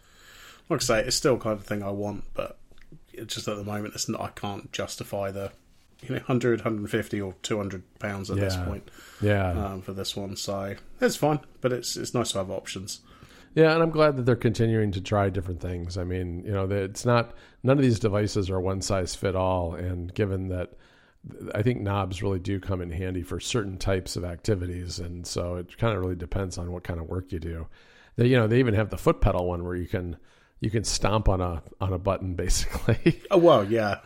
like 0.69 0.83
I 0.83 0.85
say, 0.85 1.01
it's 1.05 1.17
still 1.17 1.39
kind 1.39 1.59
of 1.59 1.65
thing 1.65 1.83
I 1.83 1.91
want, 1.91 2.25
but 2.35 2.59
just 3.27 3.49
at 3.49 3.57
the 3.57 3.65
moment, 3.65 3.95
it's 3.95 4.09
not, 4.09 4.21
I 4.21 4.29
can't 4.29 4.73
justify 4.73 5.31
the 5.31 5.53
you 6.03 6.11
know 6.11 6.17
100 6.17 6.61
150 6.61 7.21
or 7.21 7.35
200 7.43 7.83
pounds 7.99 8.31
at 8.31 8.37
yeah. 8.37 8.45
this 8.45 8.57
point 8.57 8.91
yeah. 9.21 9.51
um, 9.51 9.83
for 9.83 9.93
this 9.93 10.17
one. 10.17 10.37
So 10.37 10.75
it's 11.01 11.17
fine 11.17 11.41
but 11.61 11.73
it's 11.73 11.97
it's 11.97 12.15
nice 12.15 12.33
to 12.33 12.39
have 12.39 12.51
options. 12.51 13.01
Yeah 13.55 13.73
and 13.73 13.83
i'm 13.83 13.91
glad 13.91 14.17
that 14.17 14.25
they're 14.25 14.37
continuing 14.37 14.93
to 14.93 15.01
try 15.01 15.29
different 15.29 15.61
things. 15.61 15.97
I 15.97 16.05
mean 16.05 16.45
you 16.45 16.53
know 16.53 16.65
it's 16.71 17.05
not 17.05 17.35
none 17.63 17.79
of 17.79 17.83
these 17.83 18.01
devices 18.01 18.51
are 18.51 18.61
one 18.61 18.83
size 18.83 19.15
fit 19.15 19.37
all 19.37 19.75
and 19.75 20.13
given 20.15 20.49
that 20.49 20.73
i 21.55 21.63
think 21.63 21.81
knobs 21.81 22.21
really 22.21 22.41
do 22.41 22.59
come 22.59 22.81
in 22.81 22.91
handy 22.91 23.23
for 23.23 23.39
certain 23.39 23.79
types 23.79 24.17
of 24.17 24.25
activities 24.25 24.99
and 24.99 25.25
so 25.25 25.55
it 25.55 25.79
kind 25.79 25.95
of 25.95 26.01
really 26.01 26.17
depends 26.17 26.59
on 26.59 26.73
what 26.73 26.83
kind 26.83 26.99
of 26.99 27.09
work 27.09 27.31
you 27.31 27.39
do. 27.39 27.67
They 28.17 28.27
you 28.27 28.37
know 28.37 28.47
they 28.47 28.59
even 28.59 28.75
have 28.75 28.91
the 28.91 28.99
foot 28.99 29.21
pedal 29.21 29.47
one 29.47 29.65
where 29.65 29.77
you 29.77 29.87
can 29.87 30.17
you 30.63 30.71
can 30.71 30.85
stomp 30.85 31.29
on 31.29 31.41
a 31.41 31.61
on 31.81 31.93
a 31.93 31.99
button 31.99 32.35
basically. 32.37 33.21
Oh 33.31 33.37
well, 33.37 33.65
yeah. 33.65 33.99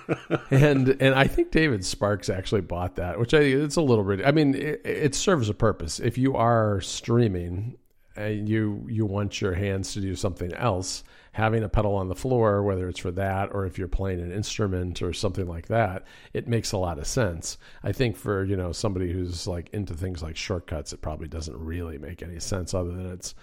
and 0.50 0.88
and 1.00 1.14
I 1.14 1.26
think 1.26 1.50
David 1.50 1.84
Sparks 1.84 2.30
actually 2.30 2.62
bought 2.62 2.96
that, 2.96 3.18
which 3.18 3.34
I 3.34 3.40
it's 3.40 3.76
a 3.76 3.82
little 3.82 4.04
bit. 4.04 4.24
I 4.24 4.30
mean, 4.30 4.54
it, 4.54 4.80
it 4.84 5.14
serves 5.14 5.48
a 5.48 5.54
purpose. 5.54 5.98
If 6.00 6.16
you 6.16 6.36
are 6.36 6.80
streaming 6.80 7.76
and 8.16 8.48
you 8.48 8.86
you 8.88 9.04
want 9.04 9.40
your 9.40 9.54
hands 9.54 9.92
to 9.94 10.00
do 10.00 10.14
something 10.14 10.54
else, 10.54 11.02
having 11.32 11.64
a 11.64 11.68
pedal 11.68 11.96
on 11.96 12.06
the 12.06 12.14
floor, 12.14 12.62
whether 12.62 12.88
it's 12.88 13.00
for 13.00 13.10
that 13.10 13.52
or 13.52 13.66
if 13.66 13.76
you're 13.76 13.88
playing 13.88 14.20
an 14.20 14.30
instrument 14.30 15.02
or 15.02 15.12
something 15.12 15.48
like 15.48 15.66
that, 15.66 16.04
it 16.32 16.46
makes 16.46 16.70
a 16.70 16.78
lot 16.78 17.00
of 17.00 17.08
sense. 17.08 17.58
I 17.82 17.90
think 17.90 18.16
for 18.16 18.44
you 18.44 18.56
know 18.56 18.70
somebody 18.70 19.12
who's 19.12 19.48
like 19.48 19.68
into 19.70 19.94
things 19.94 20.22
like 20.22 20.36
shortcuts, 20.36 20.92
it 20.92 21.02
probably 21.02 21.26
doesn't 21.26 21.58
really 21.58 21.98
make 21.98 22.22
any 22.22 22.38
sense 22.38 22.72
other 22.72 22.92
than 22.92 23.10
it's 23.10 23.34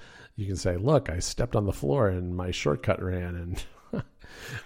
you 0.41 0.47
can 0.47 0.57
say, 0.57 0.77
"Look, 0.77 1.09
I 1.09 1.19
stepped 1.19 1.55
on 1.55 1.65
the 1.65 1.71
floor 1.71 2.09
and 2.09 2.35
my 2.35 2.51
shortcut 2.51 3.01
ran." 3.01 3.35
And 3.93 4.03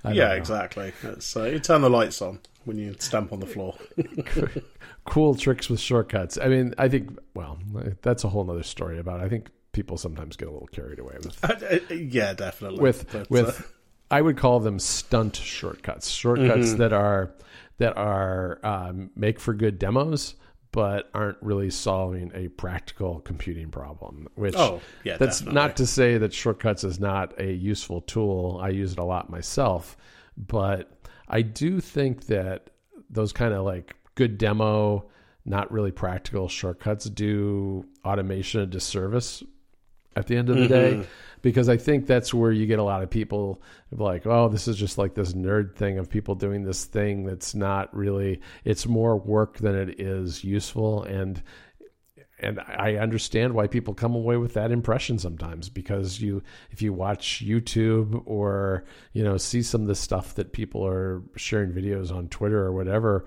yeah, 0.16 0.34
exactly. 0.34 0.94
So 1.20 1.44
uh, 1.44 1.46
you 1.46 1.60
turn 1.60 1.82
the 1.82 1.90
lights 1.90 2.22
on 2.22 2.40
when 2.64 2.78
you 2.78 2.96
stamp 3.00 3.34
on 3.34 3.40
the 3.40 3.46
floor. 3.46 3.76
cool 5.06 5.36
tricks 5.36 5.70
with 5.70 5.80
shortcuts. 5.80 6.38
I 6.42 6.48
mean, 6.48 6.74
I 6.78 6.88
think. 6.90 7.18
Well, 7.34 7.60
that's 8.02 8.24
a 8.24 8.30
whole 8.30 8.50
other 8.50 8.64
story 8.64 9.00
about. 9.00 9.20
It. 9.20 9.26
I 9.26 9.30
think 9.30 9.50
people 9.72 9.98
sometimes 9.98 10.38
get 10.38 10.48
a 10.48 10.52
little 10.52 10.68
carried 10.68 11.00
away 11.00 11.16
with. 11.24 11.44
Uh, 11.44 11.54
uh, 11.70 11.94
yeah, 11.94 12.34
definitely. 12.34 12.80
With 12.80 13.12
but, 13.12 13.30
with, 13.30 13.60
uh... 13.60 13.64
I 14.10 14.22
would 14.22 14.38
call 14.38 14.60
them 14.60 14.80
stunt 14.80 15.36
shortcuts. 15.36 16.10
Shortcuts 16.10 16.70
mm-hmm. 16.70 16.78
that 16.78 16.94
are 16.94 17.34
that 17.78 17.98
are 17.98 18.60
um, 18.64 19.12
make 19.16 19.40
for 19.40 19.54
good 19.54 19.78
demos, 19.78 20.36
but 20.72 21.10
aren't 21.14 21.38
really 21.42 21.70
solving 21.70 22.32
a 22.34 22.50
practical 22.50 23.20
computing 23.22 23.70
problem. 23.70 24.28
Which 24.36 24.56
Oh, 24.58 24.82
yeah, 25.04 25.18
that's 25.18 25.40
definitely. 25.40 25.56
not 25.56 25.78
to 25.78 25.86
say 25.86 26.18
that 26.18 26.34
shortcuts 26.34 26.84
is 26.84 27.00
not 27.00 27.40
a 27.40 27.52
useful 27.52 28.02
tool. 28.02 28.60
I 28.62 28.70
use 28.70 28.92
it 28.94 29.00
a 29.00 29.04
lot 29.04 29.30
myself, 29.30 29.96
but 30.38 30.92
I 31.28 31.42
do 31.42 31.80
think 31.80 32.28
that 32.28 32.70
those 33.10 33.32
kind 33.32 33.54
of 33.54 33.64
like 33.64 33.96
good 34.16 34.38
demo, 34.38 35.06
not 35.46 35.72
really 35.72 35.92
practical 35.92 36.48
shortcuts 36.50 37.06
do 37.06 37.86
automation 38.04 38.62
a 38.62 38.66
disservice 38.66 39.44
at 40.16 40.28
the 40.28 40.38
end 40.38 40.50
of 40.50 40.56
the 40.56 40.64
Mm-hmm. 40.64 41.02
day 41.02 41.08
because 41.42 41.70
I 41.70 41.78
think 41.78 42.08
that's 42.08 42.34
where 42.34 42.52
you 42.52 42.66
get 42.66 42.80
a 42.80 42.84
lot 42.84 43.04
of 43.04 43.10
people 43.12 43.62
like, 43.92 44.26
oh, 44.26 44.50
this 44.50 44.68
is 44.68 44.78
just 44.78 44.98
like 44.98 45.14
this 45.14 45.34
nerd 45.34 45.76
thing 45.76 46.00
of 46.00 46.10
people 46.10 46.34
doing 46.34 46.64
this 46.64 46.86
thing 46.86 47.24
that's 47.24 47.54
not 47.54 47.96
really. 47.96 48.42
It's 48.64 48.88
more 48.88 49.16
work 49.16 49.58
than 49.60 49.76
it 49.76 50.00
is 50.00 50.44
useful, 50.44 51.04
and 51.04 51.44
and 52.40 52.60
I 52.60 52.96
understand 52.96 53.54
why 53.54 53.68
people 53.68 53.94
come 53.94 54.14
away 54.16 54.38
with 54.38 54.56
that 54.56 54.72
impression 54.72 55.20
sometimes 55.20 55.70
because 55.70 56.20
you 56.20 56.42
if 56.72 56.82
you 56.82 56.92
watch 56.94 57.44
YouTube 57.46 58.22
or 58.26 58.84
you 59.14 59.24
know 59.24 59.38
see 59.38 59.62
some 59.62 59.84
of 59.84 59.88
the 59.88 59.96
stuff 59.96 60.36
that 60.36 60.52
people 60.52 60.86
are 60.86 61.22
sharing 61.38 61.72
videos 61.72 62.14
on 62.14 62.28
Twitter 62.28 62.60
or 62.60 62.74
whatever 62.74 63.26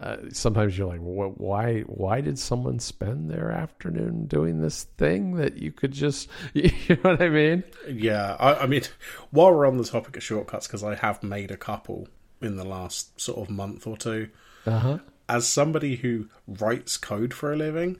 uh, 0.00 0.16
sometimes 0.30 0.76
you're 0.76 0.88
like 0.88 1.00
well, 1.02 1.32
why 1.36 1.80
why 1.82 2.20
did 2.20 2.38
someone 2.38 2.78
spend 2.78 3.30
their 3.30 3.50
afternoon 3.50 4.26
doing 4.26 4.60
this 4.60 4.84
thing 4.98 5.36
that 5.36 5.56
you 5.56 5.72
could 5.72 5.92
just 5.92 6.28
you 6.54 6.70
know 6.88 7.10
what 7.10 7.22
I 7.22 7.28
mean? 7.28 7.64
Yeah, 7.88 8.36
I, 8.38 8.54
I 8.54 8.66
mean, 8.66 8.82
while 9.30 9.52
we're 9.52 9.66
on 9.66 9.78
the 9.78 9.84
topic 9.84 10.16
of 10.16 10.22
shortcuts, 10.22 10.66
because 10.66 10.82
I 10.82 10.94
have 10.94 11.22
made 11.22 11.50
a 11.50 11.56
couple 11.56 12.08
in 12.40 12.56
the 12.56 12.64
last 12.64 13.18
sort 13.20 13.38
of 13.38 13.50
month 13.50 13.86
or 13.86 13.96
two, 13.96 14.28
uh-huh. 14.66 14.98
as 15.28 15.48
somebody 15.48 15.96
who 15.96 16.28
writes 16.46 16.96
code 16.96 17.32
for 17.32 17.52
a 17.52 17.56
living, 17.56 17.96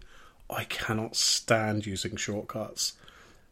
I 0.51 0.65
cannot 0.65 1.17
stand 1.17 1.87
using 1.87 2.17
shortcuts 2.17 2.95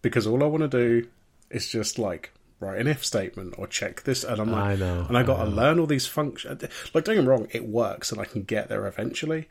because 0.02 0.26
all 0.26 0.42
I 0.44 0.46
want 0.46 0.62
to 0.62 0.68
do 0.68 1.08
is 1.50 1.68
just 1.68 1.98
like 1.98 2.32
write 2.64 2.80
an 2.80 2.86
if 2.86 3.04
statement 3.04 3.54
or 3.58 3.66
check 3.66 4.02
this, 4.02 4.24
and 4.24 4.40
I'm 4.40 4.50
like, 4.50 4.62
I 4.62 4.76
know, 4.76 5.04
and 5.08 5.16
I 5.16 5.22
got 5.22 5.40
I 5.40 5.44
to 5.44 5.50
learn 5.50 5.78
all 5.78 5.86
these 5.86 6.06
functions. 6.06 6.62
Like, 6.92 7.04
don't 7.04 7.14
get 7.14 7.22
me 7.22 7.28
wrong, 7.28 7.48
it 7.52 7.66
works, 7.66 8.12
and 8.12 8.20
I 8.20 8.24
can 8.24 8.42
get 8.42 8.68
there 8.68 8.86
eventually. 8.86 9.48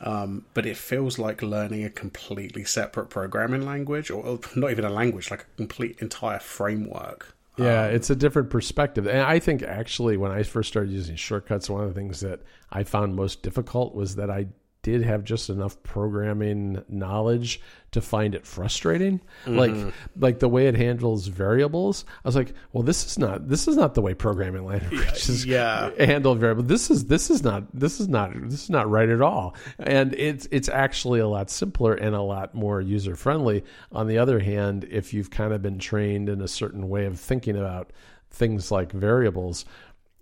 Um, 0.00 0.44
but 0.54 0.64
it 0.64 0.76
feels 0.76 1.18
like 1.18 1.42
learning 1.42 1.84
a 1.84 1.90
completely 1.90 2.64
separate 2.64 3.10
programming 3.10 3.66
language, 3.66 4.10
or, 4.10 4.24
or 4.24 4.40
not 4.54 4.70
even 4.70 4.84
a 4.84 4.90
language, 4.90 5.30
like 5.30 5.42
a 5.42 5.56
complete 5.56 5.98
entire 6.00 6.38
framework. 6.38 7.34
Yeah, 7.56 7.86
it's 7.86 8.08
a 8.08 8.14
different 8.14 8.50
perspective. 8.50 9.08
And 9.08 9.22
I 9.22 9.40
think 9.40 9.62
actually, 9.64 10.16
when 10.16 10.30
I 10.30 10.44
first 10.44 10.68
started 10.68 10.92
using 10.92 11.16
shortcuts, 11.16 11.68
one 11.68 11.82
of 11.82 11.92
the 11.92 12.00
things 12.00 12.20
that 12.20 12.40
I 12.70 12.84
found 12.84 13.16
most 13.16 13.42
difficult 13.42 13.96
was 13.96 14.14
that 14.14 14.30
I 14.30 14.46
did 14.82 15.02
have 15.02 15.24
just 15.24 15.50
enough 15.50 15.82
programming 15.82 16.82
knowledge 16.88 17.60
to 17.90 18.00
find 18.00 18.34
it 18.34 18.46
frustrating. 18.46 19.20
Like, 19.46 19.70
mm-hmm. 19.70 19.90
like 20.16 20.38
the 20.38 20.48
way 20.48 20.66
it 20.66 20.74
handles 20.74 21.26
variables. 21.26 22.04
I 22.24 22.28
was 22.28 22.36
like, 22.36 22.52
well, 22.72 22.82
this 22.82 23.06
is 23.06 23.18
not 23.18 23.48
this 23.48 23.66
is 23.66 23.76
not 23.76 23.94
the 23.94 24.02
way 24.02 24.14
programming 24.14 24.64
languages 24.64 25.44
yeah. 25.46 25.90
handle 25.98 26.34
variables. 26.34 26.66
This 26.66 26.90
is 26.90 27.06
this 27.06 27.30
is 27.30 27.42
not 27.42 27.64
this 27.72 28.00
is 28.00 28.08
not 28.08 28.32
this 28.48 28.64
is 28.64 28.70
not 28.70 28.88
right 28.90 29.08
at 29.08 29.22
all. 29.22 29.54
And 29.78 30.14
it's 30.14 30.46
it's 30.50 30.68
actually 30.68 31.20
a 31.20 31.28
lot 31.28 31.50
simpler 31.50 31.94
and 31.94 32.14
a 32.14 32.22
lot 32.22 32.54
more 32.54 32.80
user 32.80 33.16
friendly. 33.16 33.64
On 33.92 34.06
the 34.06 34.18
other 34.18 34.38
hand, 34.38 34.86
if 34.90 35.14
you've 35.14 35.30
kind 35.30 35.52
of 35.52 35.62
been 35.62 35.78
trained 35.78 36.28
in 36.28 36.40
a 36.40 36.48
certain 36.48 36.88
way 36.88 37.06
of 37.06 37.18
thinking 37.18 37.56
about 37.56 37.92
things 38.30 38.70
like 38.70 38.92
variables, 38.92 39.64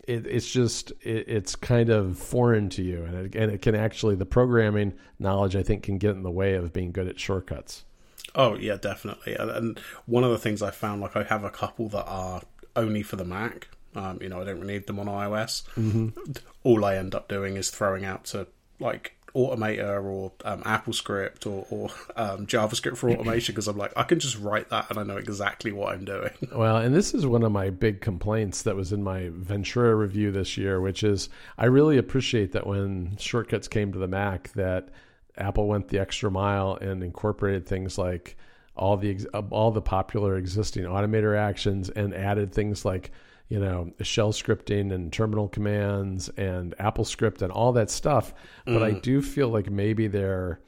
it, 0.07 0.27
it's 0.27 0.51
just 0.51 0.93
it, 1.03 1.29
it's 1.29 1.57
kind 1.57 1.91
of 1.91 2.19
foreign 2.19 2.69
to 2.71 2.83
you, 2.83 3.05
and 3.05 3.15
it, 3.15 3.35
and 3.35 3.53
it 3.53 3.63
can 3.63 3.75
actually 3.75 4.15
the 4.15 4.27
programming 4.27 4.95
knowledge 5.19 5.57
I 5.57 5.63
think 5.63 5.83
can 5.83 5.99
get 5.99 6.11
in 6.11 6.23
the 6.23 6.31
way 6.31 6.55
of 6.55 6.73
being 6.73 6.93
good 6.93 7.09
at 7.09 7.19
shortcuts. 7.19 7.85
Oh 8.35 8.55
yeah, 8.57 8.77
definitely. 8.77 9.35
And, 9.35 9.51
and 9.51 9.81
one 10.07 10.25
of 10.25 10.31
the 10.31 10.39
things 10.39 10.63
I 10.63 10.71
found, 10.71 11.01
like 11.01 11.17
I 11.17 11.25
have 11.25 11.45
a 11.45 11.51
couple 11.51 11.89
that 11.91 12.05
are 12.07 12.43
only 12.75 13.03
for 13.03 13.17
the 13.17 13.25
Mac. 13.25 13.69
Um, 13.95 14.19
you 14.21 14.29
know, 14.29 14.43
I 14.43 14.45
don't 14.45 14.61
really 14.61 14.75
need 14.75 14.87
them 14.87 15.01
on 15.01 15.07
iOS. 15.07 15.63
Mm-hmm. 15.75 16.33
All 16.65 16.85
I 16.85 16.97
end 16.97 17.15
up 17.15 17.29
doing 17.29 17.57
is 17.57 17.71
throwing 17.71 18.05
out 18.05 18.25
to 18.27 18.47
like 18.79 19.16
Automator 19.37 20.03
or 20.03 20.33
um, 20.45 20.63
AppleScript 20.63 21.47
or, 21.47 21.67
or 21.71 21.91
um, 22.17 22.47
JavaScript 22.47 22.97
for 22.97 23.11
automation 23.11 23.55
because 23.55 23.69
I'm 23.69 23.77
like, 23.77 23.93
I 23.97 24.03
can 24.03 24.19
just 24.19 24.39
write 24.39 24.71
that 24.71 24.89
and 24.89 24.99
I 24.99 25.03
know 25.03 25.19
exactly 25.19 25.73
what 25.73 25.93
I'm 25.93 26.05
doing. 26.05 26.31
Well, 26.57 26.79
and 26.79 26.95
this 26.95 27.13
is 27.13 27.27
one 27.27 27.43
of 27.43 27.53
my 27.53 27.69
big 27.69 28.01
complaints 28.01 28.63
that 28.63 28.77
was 28.77 28.93
in 28.93 29.03
my 29.03 29.29
Ventura 29.31 29.95
review 29.95 30.31
this 30.33 30.57
year, 30.57 30.81
which 30.81 31.03
is 31.03 31.29
I 31.59 31.67
really 31.67 31.99
appreciate 31.99 32.53
that 32.53 32.67
when 32.67 33.17
shortcuts 33.19 33.69
came 33.69 33.93
to 33.93 33.99
the 33.99 34.09
Mac, 34.09 34.53
that 34.53 34.89
Apple 35.37 35.69
went 35.69 35.89
the 35.89 35.99
extra 35.99 36.31
mile 36.31 36.79
and 36.81 37.03
incorporated 37.03 37.67
things 37.67 37.99
like 37.99 38.37
all 38.75 38.97
the 38.97 39.27
all 39.51 39.71
the 39.71 39.83
popular 39.83 40.37
existing 40.37 40.85
automator 40.85 41.37
actions 41.37 41.91
and 41.91 42.15
added 42.15 42.53
things 42.53 42.85
like 42.85 43.11
you 43.49 43.61
know 43.61 43.93
shell 44.03 44.33
scripting 44.33 44.93
and 44.93 45.13
terminal 45.13 45.49
commands 45.49 46.29
and 46.31 46.75
AppleScript 46.79 47.43
and 47.43 47.53
all 47.53 47.73
that 47.73 47.91
stuff. 47.91 48.35
But 48.65 48.83
I 48.83 48.93
do 48.93 49.23
feel 49.23 49.49
like 49.49 49.71
maybe 49.71 50.09
they're 50.09 50.61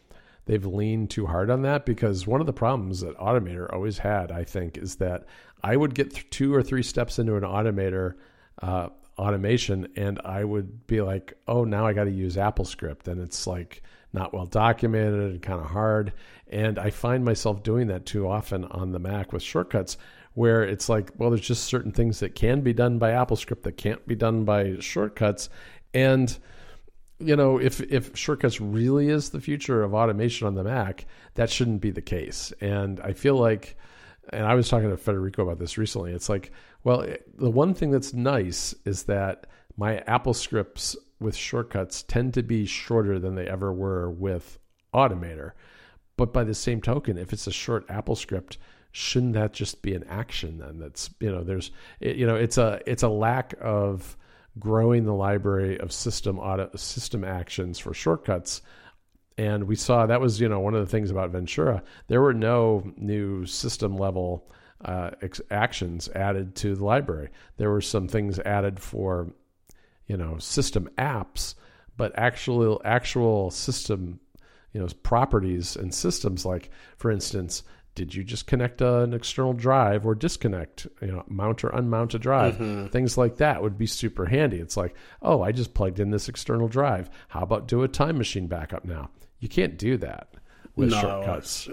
they've 0.46 0.64
leaned 0.64 1.10
too 1.10 1.26
hard 1.26 1.50
on 1.50 1.62
that 1.62 1.84
because 1.84 2.26
one 2.26 2.40
of 2.40 2.46
the 2.46 2.52
problems 2.52 3.00
that 3.00 3.16
Automator 3.18 3.72
always 3.72 3.98
had, 3.98 4.32
I 4.32 4.44
think, 4.44 4.78
is 4.78 4.96
that 4.96 5.26
I 5.62 5.76
would 5.76 5.94
get 5.94 6.10
th- 6.10 6.30
two 6.30 6.54
or 6.54 6.62
three 6.62 6.82
steps 6.82 7.18
into 7.18 7.36
an 7.36 7.42
Automator 7.42 8.14
uh, 8.62 8.88
automation 9.18 9.88
and 9.96 10.20
I 10.24 10.44
would 10.44 10.86
be 10.86 11.02
like, 11.02 11.34
oh, 11.46 11.64
now 11.64 11.86
I 11.86 11.92
got 11.92 12.04
to 12.04 12.10
use 12.10 12.36
AppleScript. 12.36 13.08
And 13.08 13.20
it's 13.20 13.46
like 13.46 13.82
not 14.12 14.32
well 14.32 14.46
documented 14.46 15.32
and 15.32 15.42
kind 15.42 15.60
of 15.60 15.66
hard. 15.66 16.14
And 16.48 16.78
I 16.78 16.90
find 16.90 17.24
myself 17.24 17.62
doing 17.62 17.88
that 17.88 18.06
too 18.06 18.26
often 18.26 18.64
on 18.64 18.92
the 18.92 18.98
Mac 18.98 19.32
with 19.32 19.42
shortcuts 19.42 19.98
where 20.38 20.62
it's 20.62 20.88
like, 20.88 21.10
well, 21.16 21.30
there's 21.30 21.40
just 21.40 21.64
certain 21.64 21.90
things 21.90 22.20
that 22.20 22.36
can 22.36 22.60
be 22.60 22.72
done 22.72 22.96
by 22.96 23.10
AppleScript 23.10 23.62
that 23.64 23.76
can't 23.76 24.06
be 24.06 24.14
done 24.14 24.44
by 24.44 24.76
shortcuts. 24.78 25.50
And 25.92 26.38
you 27.18 27.34
know, 27.34 27.58
if 27.58 27.80
if 27.80 28.16
shortcuts 28.16 28.60
really 28.60 29.08
is 29.08 29.30
the 29.30 29.40
future 29.40 29.82
of 29.82 29.94
automation 29.94 30.46
on 30.46 30.54
the 30.54 30.62
Mac, 30.62 31.06
that 31.34 31.50
shouldn't 31.50 31.80
be 31.80 31.90
the 31.90 32.00
case. 32.00 32.52
And 32.60 33.00
I 33.00 33.14
feel 33.14 33.34
like, 33.34 33.76
and 34.32 34.46
I 34.46 34.54
was 34.54 34.68
talking 34.68 34.90
to 34.90 34.96
Federico 34.96 35.42
about 35.42 35.58
this 35.58 35.76
recently. 35.76 36.12
It's 36.12 36.28
like, 36.28 36.52
well, 36.84 37.04
the 37.34 37.50
one 37.50 37.74
thing 37.74 37.90
that's 37.90 38.14
nice 38.14 38.76
is 38.84 39.02
that 39.04 39.48
my 39.76 40.04
AppleScripts 40.06 40.94
with 41.18 41.34
shortcuts 41.34 42.04
tend 42.04 42.34
to 42.34 42.44
be 42.44 42.64
shorter 42.64 43.18
than 43.18 43.34
they 43.34 43.48
ever 43.48 43.72
were 43.72 44.08
with 44.08 44.60
Automator. 44.94 45.54
But 46.16 46.32
by 46.32 46.44
the 46.44 46.54
same 46.54 46.80
token, 46.80 47.18
if 47.18 47.32
it's 47.32 47.48
a 47.48 47.52
short 47.52 47.88
AppleScript, 47.88 48.58
shouldn't 48.92 49.34
that 49.34 49.52
just 49.52 49.82
be 49.82 49.94
an 49.94 50.04
action 50.08 50.58
then? 50.58 50.78
That's 50.78 51.10
you 51.20 51.30
know, 51.30 51.42
there's 51.42 51.70
it, 52.00 52.16
you 52.16 52.26
know, 52.26 52.36
it's 52.36 52.58
a 52.58 52.80
it's 52.86 53.02
a 53.02 53.08
lack 53.08 53.54
of 53.60 54.16
growing 54.58 55.04
the 55.04 55.14
library 55.14 55.78
of 55.78 55.92
system 55.92 56.38
auto 56.38 56.70
system 56.76 57.24
actions 57.24 57.78
for 57.78 57.94
shortcuts. 57.94 58.62
And 59.36 59.64
we 59.64 59.76
saw 59.76 60.06
that 60.06 60.20
was 60.20 60.40
you 60.40 60.48
know 60.48 60.60
one 60.60 60.74
of 60.74 60.80
the 60.80 60.90
things 60.90 61.10
about 61.10 61.30
ventura. 61.30 61.82
There 62.08 62.20
were 62.20 62.34
no 62.34 62.92
new 62.96 63.46
system 63.46 63.96
level 63.96 64.50
uh, 64.84 65.10
ex- 65.22 65.40
actions 65.50 66.08
added 66.14 66.54
to 66.56 66.74
the 66.74 66.84
library. 66.84 67.30
There 67.56 67.70
were 67.70 67.80
some 67.80 68.08
things 68.08 68.38
added 68.40 68.80
for 68.80 69.32
you 70.08 70.16
know 70.16 70.38
system 70.38 70.88
apps 70.98 71.54
but 71.96 72.12
actual 72.16 72.80
actual 72.84 73.50
system 73.50 74.18
you 74.72 74.80
know 74.80 74.88
properties 75.02 75.76
and 75.76 75.94
systems 75.94 76.46
like 76.46 76.70
for 76.96 77.10
instance 77.10 77.62
did 77.98 78.14
you 78.14 78.24
just 78.24 78.46
connect 78.46 78.80
an 78.80 79.12
external 79.12 79.52
drive 79.52 80.06
or 80.06 80.14
disconnect 80.14 80.86
you 81.02 81.08
know 81.08 81.24
mount 81.28 81.64
or 81.64 81.70
unmount 81.70 82.14
a 82.14 82.18
drive? 82.18 82.56
Things 82.90 83.18
like 83.18 83.36
that 83.36 83.62
would 83.62 83.76
be 83.76 83.86
super 83.86 84.26
handy. 84.26 84.58
It's 84.58 84.76
like 84.76 84.94
oh 85.20 85.42
i 85.42 85.52
just 85.52 85.74
plugged 85.74 86.00
in 86.00 86.10
this 86.10 86.28
external 86.28 86.68
drive. 86.68 87.10
How 87.28 87.42
about 87.42 87.68
do 87.68 87.82
a 87.82 87.88
time 87.88 88.16
machine 88.16 88.46
backup 88.46 88.84
now? 88.84 89.10
You 89.40 89.48
can't 89.48 89.76
do 89.76 89.96
that 89.98 90.28
with 90.76 90.90
No, 90.90 91.00
shortcuts 91.00 91.68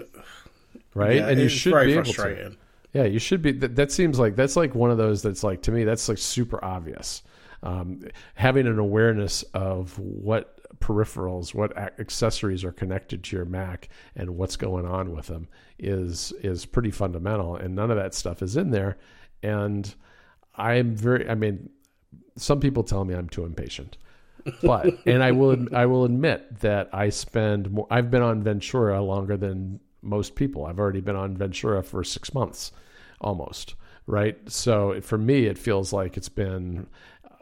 right? 0.94 1.16
Yeah, 1.16 1.28
and 1.28 1.40
you 1.40 1.48
should 1.48 1.74
be 1.84 1.92
able 1.92 2.12
to. 2.12 2.56
yeah, 2.92 3.04
you 3.04 3.18
should 3.18 3.42
be. 3.42 3.52
That, 3.52 3.76
that 3.76 3.92
seems 3.92 4.18
like 4.18 4.34
that's 4.34 4.56
like 4.56 4.74
one 4.74 4.90
of 4.90 4.98
those 4.98 5.22
that's 5.22 5.44
like 5.44 5.62
to 5.62 5.70
me 5.72 5.84
that's 5.84 6.08
like 6.08 6.18
super 6.18 6.62
obvious. 6.64 7.22
Um, 7.62 8.02
having 8.34 8.66
an 8.66 8.78
awareness 8.78 9.42
of 9.54 9.98
what 9.98 10.55
peripherals, 10.78 11.54
what 11.54 11.76
accessories 11.76 12.64
are 12.64 12.72
connected 12.72 13.24
to 13.24 13.36
your 13.36 13.44
Mac, 13.44 13.88
and 14.14 14.36
what's 14.36 14.56
going 14.56 14.86
on 14.86 15.14
with 15.14 15.26
them 15.26 15.48
is 15.78 16.32
is 16.42 16.64
pretty 16.66 16.90
fundamental. 16.90 17.56
And 17.56 17.74
none 17.74 17.90
of 17.90 17.96
that 17.96 18.14
stuff 18.14 18.42
is 18.42 18.56
in 18.56 18.70
there. 18.70 18.98
And 19.42 19.94
I'm 20.56 20.94
very. 20.94 21.28
I 21.28 21.34
mean, 21.34 21.70
some 22.36 22.60
people 22.60 22.82
tell 22.82 23.04
me 23.04 23.14
I'm 23.14 23.28
too 23.28 23.44
impatient. 23.44 23.96
but 24.62 24.86
and 25.06 25.22
I 25.22 25.32
will 25.32 25.74
I 25.74 25.86
will 25.86 26.04
admit 26.04 26.60
that 26.60 26.88
I 26.92 27.08
spend 27.08 27.70
more 27.70 27.86
I've 27.90 28.10
been 28.10 28.22
on 28.22 28.42
Ventura 28.42 29.02
longer 29.02 29.36
than 29.36 29.80
most 30.02 30.34
people. 30.34 30.66
I've 30.66 30.78
already 30.78 31.00
been 31.00 31.16
on 31.16 31.36
Ventura 31.36 31.82
for 31.82 32.04
6 32.04 32.34
months 32.34 32.70
almost, 33.20 33.74
right? 34.06 34.38
So 34.50 35.00
for 35.00 35.18
me 35.18 35.46
it 35.46 35.58
feels 35.58 35.92
like 35.92 36.16
it's 36.16 36.28
been 36.28 36.86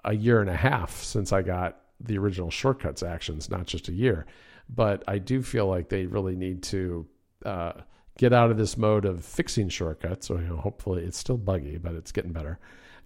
a 0.05 0.15
year 0.15 0.41
and 0.41 0.49
a 0.49 0.57
half 0.57 1.03
since 1.03 1.33
I 1.33 1.43
got 1.43 1.79
the 2.05 2.19
original 2.19 2.51
shortcuts 2.51 3.03
actions, 3.03 3.51
not 3.51 3.67
just 3.67 3.89
a 3.89 3.93
year. 3.93 4.27
but 4.69 5.05
I 5.07 5.19
do 5.19 5.43
feel 5.43 5.67
like 5.67 5.89
they 5.89 6.07
really 6.07 6.37
need 6.37 6.63
to 6.65 7.07
uh, 7.45 7.73
get 8.19 8.33
out 8.33 8.51
of 8.51 8.57
this 8.57 8.77
mode 8.77 9.05
of 9.05 9.25
fixing 9.25 9.69
shortcuts. 9.69 10.29
So 10.29 10.39
you 10.39 10.45
know, 10.47 10.57
hopefully 10.57 11.05
it's 11.05 11.19
still 11.19 11.37
buggy, 11.37 11.79
but 11.79 11.95
it's 11.95 12.13
getting 12.13 12.33
better. 12.33 12.59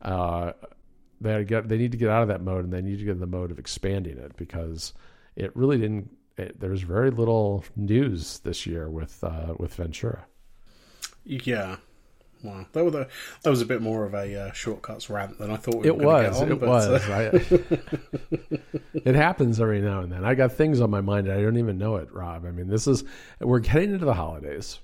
Uh, 0.02 0.52
they 1.20 1.44
get 1.44 1.68
they 1.68 1.78
need 1.78 1.92
to 1.92 1.98
get 1.98 2.10
out 2.10 2.22
of 2.22 2.28
that 2.28 2.42
mode 2.42 2.64
and 2.64 2.72
they 2.72 2.82
need 2.82 2.98
to 2.98 3.04
get 3.04 3.12
in 3.12 3.20
the 3.20 3.26
mode 3.26 3.50
of 3.50 3.58
expanding 3.58 4.18
it 4.18 4.36
because 4.36 4.94
it 5.36 5.54
really 5.56 5.78
didn't. 5.78 6.10
It, 6.36 6.60
there 6.60 6.70
was 6.70 6.82
very 6.82 7.10
little 7.10 7.64
news 7.74 8.38
this 8.40 8.64
year 8.66 8.88
with 8.88 9.22
uh, 9.24 9.54
with 9.58 9.74
Ventura. 9.74 10.26
Yeah. 11.24 11.76
Wow, 12.42 12.66
that 12.72 12.84
was 12.84 12.94
a 12.94 13.08
that 13.42 13.50
was 13.50 13.60
a 13.60 13.66
bit 13.66 13.82
more 13.82 14.04
of 14.04 14.14
a 14.14 14.42
uh, 14.42 14.52
shortcuts 14.52 15.10
rant 15.10 15.38
than 15.38 15.50
I 15.50 15.56
thought. 15.56 15.82
We 15.82 15.88
it 15.88 15.96
was. 15.96 16.40
on, 16.40 16.52
it 16.52 16.60
but, 16.60 16.68
was. 16.68 17.08
uh, 17.08 17.38
it 18.94 19.14
happens 19.16 19.60
every 19.60 19.80
now 19.80 20.00
and 20.00 20.12
then. 20.12 20.24
I 20.24 20.34
got 20.34 20.52
things 20.52 20.80
on 20.80 20.90
my 20.90 21.00
mind 21.00 21.26
and 21.26 21.36
I 21.36 21.42
don't 21.42 21.56
even 21.56 21.78
know 21.78 21.96
it, 21.96 22.12
Rob. 22.12 22.46
I 22.46 22.52
mean, 22.52 22.68
this 22.68 22.86
is 22.86 23.02
we're 23.40 23.64
heading 23.66 23.92
into 23.92 24.04
the 24.04 24.14
holidays, 24.14 24.78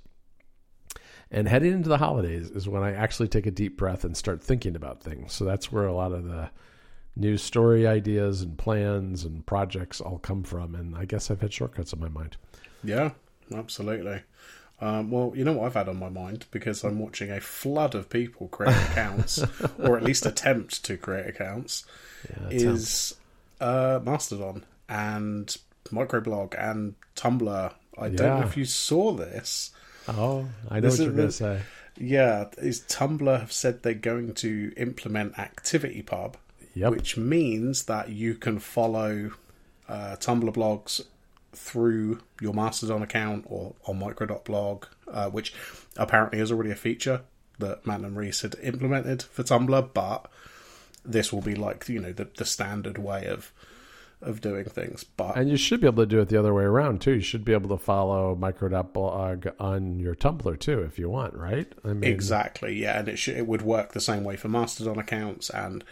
and 1.30 1.46
heading 1.46 1.72
into 1.72 1.88
the 1.88 1.98
holidays 1.98 2.50
is 2.50 2.68
when 2.68 2.82
I 2.82 2.92
actually 2.92 3.28
take 3.28 3.46
a 3.46 3.52
deep 3.52 3.76
breath 3.76 4.04
and 4.04 4.16
start 4.16 4.42
thinking 4.42 4.74
about 4.74 5.00
things. 5.02 5.32
So 5.32 5.44
that's 5.44 5.70
where 5.70 5.86
a 5.86 5.94
lot 5.94 6.12
of 6.12 6.24
the 6.24 6.50
new 7.16 7.36
story 7.36 7.86
ideas 7.86 8.42
and 8.42 8.58
plans 8.58 9.24
and 9.24 9.46
projects 9.46 10.00
all 10.00 10.18
come 10.18 10.42
from. 10.42 10.74
And 10.74 10.96
I 10.96 11.04
guess 11.04 11.30
I've 11.30 11.40
had 11.40 11.52
shortcuts 11.52 11.92
on 11.92 12.00
my 12.00 12.08
mind. 12.08 12.36
yeah, 12.82 13.10
absolutely. 13.54 14.22
Um, 14.80 15.10
well, 15.10 15.32
you 15.34 15.44
know 15.44 15.52
what 15.54 15.66
I've 15.66 15.74
had 15.74 15.88
on 15.88 15.98
my 15.98 16.08
mind 16.08 16.46
because 16.50 16.82
I'm 16.84 16.98
watching 16.98 17.30
a 17.30 17.40
flood 17.40 17.94
of 17.94 18.10
people 18.10 18.48
create 18.48 18.76
accounts, 18.90 19.42
or 19.78 19.96
at 19.96 20.02
least 20.02 20.26
attempt 20.26 20.84
to 20.84 20.96
create 20.96 21.26
accounts. 21.26 21.84
Yeah, 22.28 22.48
is 22.50 23.14
uh, 23.60 24.00
Mastodon 24.02 24.64
and 24.88 25.56
micro.blog 25.90 26.54
and 26.58 26.94
Tumblr. 27.16 27.72
I 27.96 28.08
don't 28.08 28.40
know 28.40 28.46
if 28.46 28.56
you 28.56 28.64
saw 28.64 29.12
this. 29.12 29.70
oh, 30.08 30.46
I 30.68 30.76
know 30.80 30.88
This 30.88 30.98
what 30.98 31.04
you're 31.04 31.14
going 31.14 31.28
to 31.28 31.32
say. 31.32 31.60
Yeah, 31.96 32.46
is 32.58 32.80
Tumblr 32.82 33.38
have 33.40 33.52
said 33.52 33.82
they're 33.84 33.94
going 33.94 34.34
to 34.34 34.72
implement 34.76 35.34
ActivityPub, 35.34 36.34
Yep. 36.74 36.90
which 36.90 37.16
means 37.16 37.84
that 37.84 38.08
you 38.08 38.34
can 38.34 38.58
follow 38.58 39.30
uh, 39.88 40.16
Tumblr 40.18 40.52
blogs 40.52 41.02
through 41.54 42.20
your 42.40 42.54
Mastodon 42.54 43.02
account 43.02 43.44
or 43.48 43.74
on 43.86 43.98
micro.blog, 43.98 44.86
uh, 45.10 45.30
which 45.30 45.54
apparently 45.96 46.40
is 46.40 46.50
already 46.50 46.70
a 46.70 46.76
feature 46.76 47.22
that 47.58 47.86
Manton 47.86 48.14
Reece 48.14 48.42
had 48.42 48.56
implemented 48.62 49.22
for 49.22 49.42
Tumblr, 49.42 49.90
but 49.94 50.26
this 51.04 51.32
will 51.32 51.42
be 51.42 51.54
like 51.54 51.88
you 51.88 52.00
know 52.00 52.12
the, 52.12 52.28
the 52.36 52.44
standard 52.44 52.98
way 52.98 53.26
of 53.26 53.52
of 54.22 54.40
doing 54.40 54.64
things. 54.64 55.04
But 55.04 55.36
And 55.36 55.50
you 55.50 55.56
should 55.56 55.80
be 55.80 55.86
able 55.86 56.02
to 56.02 56.08
do 56.08 56.20
it 56.20 56.28
the 56.28 56.38
other 56.38 56.54
way 56.54 56.64
around 56.64 57.00
too. 57.00 57.12
You 57.12 57.20
should 57.20 57.44
be 57.44 57.52
able 57.52 57.68
to 57.76 57.82
follow 57.82 58.34
micro.blog 58.34 59.48
on 59.60 59.98
your 59.98 60.14
Tumblr 60.14 60.58
too 60.60 60.80
if 60.80 60.98
you 60.98 61.10
want, 61.10 61.34
right? 61.34 61.70
I 61.84 61.88
mean, 61.88 62.10
Exactly, 62.10 62.80
yeah, 62.80 62.98
and 62.98 63.08
it 63.08 63.18
should, 63.18 63.36
it 63.36 63.46
would 63.46 63.62
work 63.62 63.92
the 63.92 64.00
same 64.00 64.24
way 64.24 64.36
for 64.36 64.48
Mastodon 64.48 64.98
accounts. 64.98 65.50
And 65.50 65.84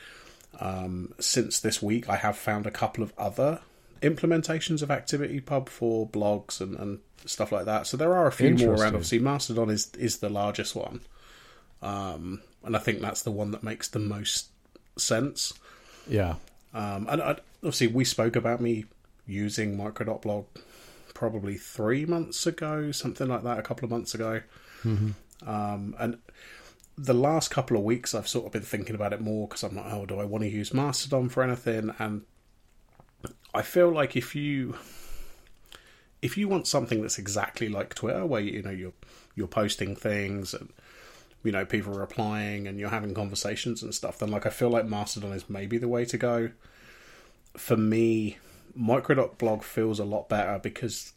um, 0.60 1.14
since 1.20 1.60
this 1.60 1.82
week, 1.82 2.08
I 2.08 2.16
have 2.16 2.36
found 2.36 2.66
a 2.66 2.70
couple 2.70 3.04
of 3.04 3.12
other 3.18 3.60
implementations 4.02 4.82
of 4.82 4.88
ActivityPub 4.88 5.68
for 5.68 6.08
blogs 6.08 6.60
and, 6.60 6.76
and 6.76 6.98
stuff 7.24 7.52
like 7.52 7.64
that. 7.66 7.86
So 7.86 7.96
there 7.96 8.14
are 8.14 8.26
a 8.26 8.32
few 8.32 8.54
more 8.54 8.74
around. 8.74 8.94
Obviously, 8.94 9.18
Mastodon 9.18 9.70
is 9.70 9.90
is 9.98 10.18
the 10.18 10.28
largest 10.28 10.74
one, 10.74 11.00
um, 11.80 12.42
and 12.64 12.76
I 12.76 12.78
think 12.78 13.00
that's 13.00 13.22
the 13.22 13.30
one 13.30 13.50
that 13.52 13.62
makes 13.62 13.88
the 13.88 13.98
most 13.98 14.48
sense. 14.96 15.54
Yeah. 16.08 16.34
Um, 16.74 17.06
and 17.08 17.22
I, 17.22 17.36
obviously, 17.58 17.86
we 17.88 18.04
spoke 18.04 18.36
about 18.36 18.60
me 18.60 18.86
using 19.26 19.76
micro.blog 19.76 20.46
probably 21.14 21.56
three 21.56 22.04
months 22.04 22.46
ago, 22.46 22.90
something 22.90 23.28
like 23.28 23.42
that, 23.44 23.58
a 23.58 23.62
couple 23.62 23.84
of 23.84 23.90
months 23.90 24.14
ago. 24.14 24.40
Um, 25.46 25.94
and 25.98 26.18
the 26.98 27.14
last 27.14 27.50
couple 27.50 27.76
of 27.76 27.82
weeks, 27.82 28.14
I've 28.14 28.28
sort 28.28 28.46
of 28.46 28.52
been 28.52 28.62
thinking 28.62 28.94
about 28.94 29.12
it 29.12 29.20
more 29.20 29.48
because 29.48 29.62
I'm 29.62 29.76
like, 29.76 29.92
oh, 29.92 30.06
do 30.06 30.18
I 30.18 30.24
want 30.24 30.42
to 30.44 30.50
use 30.50 30.74
Mastodon 30.74 31.28
for 31.28 31.42
anything? 31.42 31.94
And 31.98 32.22
I 33.54 33.62
feel 33.62 33.90
like 33.90 34.16
if 34.16 34.34
you 34.34 34.76
if 36.20 36.36
you 36.38 36.48
want 36.48 36.66
something 36.66 37.02
that's 37.02 37.18
exactly 37.18 37.68
like 37.68 37.94
Twitter, 37.94 38.24
where 38.24 38.40
you 38.40 38.62
know 38.62 38.70
you're 38.70 38.92
you're 39.34 39.48
posting 39.48 39.96
things 39.96 40.54
and 40.54 40.70
you 41.42 41.50
know 41.52 41.64
people 41.64 41.94
are 41.96 42.00
replying 42.00 42.66
and 42.66 42.78
you're 42.78 42.90
having 42.90 43.14
conversations 43.14 43.82
and 43.82 43.94
stuff, 43.94 44.18
then 44.18 44.30
like 44.30 44.46
I 44.46 44.50
feel 44.50 44.70
like 44.70 44.86
Mastodon 44.86 45.32
is 45.32 45.48
maybe 45.50 45.78
the 45.78 45.88
way 45.88 46.04
to 46.06 46.16
go. 46.16 46.50
For 47.56 47.76
me, 47.76 48.38
micro.blog 48.74 49.62
feels 49.62 49.98
a 49.98 50.04
lot 50.04 50.28
better 50.28 50.58
because 50.58 51.12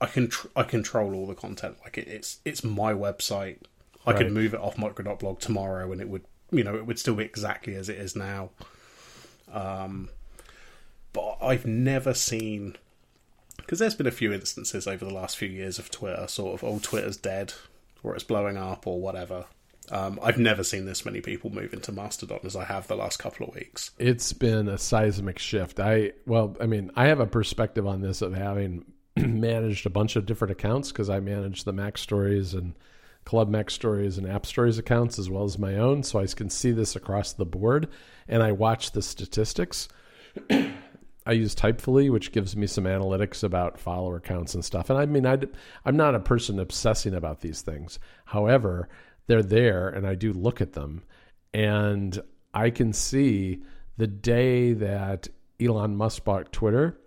I 0.00 0.06
can 0.06 0.28
tr- 0.28 0.48
I 0.54 0.64
control 0.64 1.14
all 1.14 1.26
the 1.26 1.34
content. 1.34 1.76
Like 1.84 1.96
it, 1.96 2.08
it's 2.08 2.40
it's 2.44 2.62
my 2.64 2.92
website. 2.92 3.58
I 4.04 4.10
Right. 4.12 4.18
could 4.18 4.32
move 4.32 4.54
it 4.54 4.60
off 4.60 4.78
micro.blog 4.78 5.40
tomorrow 5.40 5.90
and 5.90 6.00
it 6.00 6.08
would 6.08 6.24
you 6.50 6.62
know 6.62 6.76
it 6.76 6.86
would 6.86 6.98
still 6.98 7.14
be 7.14 7.24
exactly 7.24 7.74
as 7.74 7.88
it 7.88 7.98
is 7.98 8.14
now. 8.14 8.50
Um, 9.52 10.10
but 11.16 11.38
I've 11.40 11.66
never 11.66 12.12
seen 12.12 12.76
because 13.56 13.78
there's 13.78 13.94
been 13.94 14.06
a 14.06 14.12
few 14.12 14.32
instances 14.32 14.86
over 14.86 15.04
the 15.04 15.14
last 15.14 15.38
few 15.38 15.48
years 15.48 15.78
of 15.78 15.90
Twitter, 15.90 16.28
sort 16.28 16.54
of, 16.54 16.68
oh, 16.68 16.78
Twitter's 16.78 17.16
dead, 17.16 17.54
or 18.02 18.14
it's 18.14 18.22
blowing 18.22 18.58
up, 18.58 18.86
or 18.86 19.00
whatever. 19.00 19.46
Um, 19.90 20.20
I've 20.22 20.38
never 20.38 20.62
seen 20.62 20.84
this 20.84 21.04
many 21.06 21.20
people 21.22 21.50
move 21.50 21.72
into 21.72 21.90
Mastodon 21.90 22.40
as 22.44 22.54
I 22.54 22.64
have 22.64 22.86
the 22.86 22.96
last 22.96 23.16
couple 23.16 23.48
of 23.48 23.54
weeks. 23.54 23.92
It's 23.98 24.32
been 24.34 24.68
a 24.68 24.76
seismic 24.76 25.38
shift. 25.38 25.80
I 25.80 26.12
well, 26.26 26.54
I 26.60 26.66
mean, 26.66 26.90
I 26.96 27.06
have 27.06 27.20
a 27.20 27.26
perspective 27.26 27.86
on 27.86 28.02
this 28.02 28.20
of 28.20 28.34
having 28.34 28.84
managed 29.16 29.86
a 29.86 29.90
bunch 29.90 30.16
of 30.16 30.26
different 30.26 30.52
accounts 30.52 30.92
because 30.92 31.08
I 31.08 31.20
manage 31.20 31.64
the 31.64 31.72
MacStories 31.72 32.52
and 32.52 32.74
Club 33.24 33.50
MacStories 33.50 34.18
and 34.18 34.26
AppStories 34.26 34.78
accounts 34.78 35.18
as 35.18 35.30
well 35.30 35.44
as 35.44 35.58
my 35.58 35.76
own, 35.76 36.02
so 36.02 36.18
I 36.18 36.26
can 36.26 36.50
see 36.50 36.72
this 36.72 36.94
across 36.94 37.32
the 37.32 37.46
board, 37.46 37.88
and 38.28 38.42
I 38.42 38.52
watch 38.52 38.92
the 38.92 39.02
statistics. 39.02 39.88
I 41.26 41.32
use 41.32 41.54
Typefully, 41.54 42.10
which 42.10 42.32
gives 42.32 42.56
me 42.56 42.66
some 42.66 42.84
analytics 42.84 43.42
about 43.42 43.78
follower 43.78 44.20
counts 44.20 44.54
and 44.54 44.64
stuff. 44.64 44.88
And 44.90 44.98
I 44.98 45.06
mean, 45.06 45.26
I, 45.26 45.38
I'm 45.84 45.96
not 45.96 46.14
a 46.14 46.20
person 46.20 46.60
obsessing 46.60 47.14
about 47.14 47.40
these 47.40 47.62
things. 47.62 47.98
However, 48.26 48.88
they're 49.26 49.42
there, 49.42 49.88
and 49.88 50.06
I 50.06 50.14
do 50.14 50.32
look 50.32 50.60
at 50.60 50.74
them, 50.74 51.02
and 51.52 52.22
I 52.54 52.70
can 52.70 52.92
see 52.92 53.62
the 53.96 54.06
day 54.06 54.72
that 54.74 55.28
Elon 55.60 55.96
Musk 55.96 56.24
bought 56.24 56.52
Twitter, 56.52 56.98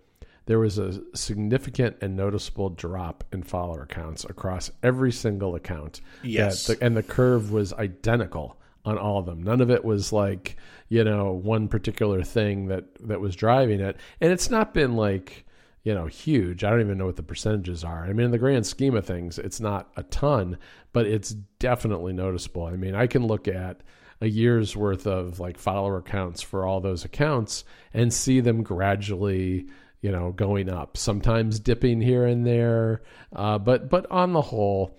there 0.46 0.58
was 0.58 0.78
a 0.78 1.00
significant 1.16 1.96
and 2.00 2.16
noticeable 2.16 2.70
drop 2.70 3.24
in 3.32 3.42
follower 3.42 3.86
counts 3.86 4.24
across 4.24 4.70
every 4.82 5.12
single 5.12 5.54
account. 5.54 6.00
Yes. 6.22 6.66
The- 6.66 6.78
and 6.82 6.96
the 6.96 7.02
curve 7.02 7.52
was 7.52 7.72
identical 7.72 8.59
on 8.84 8.98
all 8.98 9.18
of 9.18 9.26
them. 9.26 9.42
None 9.42 9.60
of 9.60 9.70
it 9.70 9.84
was 9.84 10.12
like, 10.12 10.56
you 10.88 11.04
know, 11.04 11.32
one 11.32 11.68
particular 11.68 12.22
thing 12.22 12.68
that 12.68 12.84
that 13.08 13.20
was 13.20 13.36
driving 13.36 13.80
it. 13.80 13.96
And 14.20 14.32
it's 14.32 14.50
not 14.50 14.74
been 14.74 14.96
like, 14.96 15.46
you 15.82 15.94
know, 15.94 16.06
huge. 16.06 16.64
I 16.64 16.70
don't 16.70 16.80
even 16.80 16.98
know 16.98 17.06
what 17.06 17.16
the 17.16 17.22
percentages 17.22 17.84
are. 17.84 18.04
I 18.04 18.12
mean, 18.12 18.26
in 18.26 18.30
the 18.30 18.38
grand 18.38 18.66
scheme 18.66 18.94
of 18.94 19.06
things, 19.06 19.38
it's 19.38 19.60
not 19.60 19.90
a 19.96 20.02
ton, 20.04 20.58
but 20.92 21.06
it's 21.06 21.30
definitely 21.58 22.12
noticeable. 22.12 22.64
I 22.64 22.76
mean, 22.76 22.94
I 22.94 23.06
can 23.06 23.26
look 23.26 23.48
at 23.48 23.82
a 24.20 24.26
year's 24.26 24.76
worth 24.76 25.06
of 25.06 25.40
like 25.40 25.58
follower 25.58 26.02
counts 26.02 26.42
for 26.42 26.66
all 26.66 26.80
those 26.80 27.04
accounts 27.04 27.64
and 27.94 28.12
see 28.12 28.40
them 28.40 28.62
gradually 28.62 29.66
you 30.02 30.10
know 30.10 30.32
going 30.32 30.68
up 30.68 30.96
sometimes 30.96 31.58
dipping 31.58 32.00
here 32.00 32.24
and 32.26 32.46
there 32.46 33.02
uh, 33.34 33.58
but 33.58 33.88
but 33.88 34.10
on 34.10 34.32
the 34.32 34.40
whole 34.40 34.96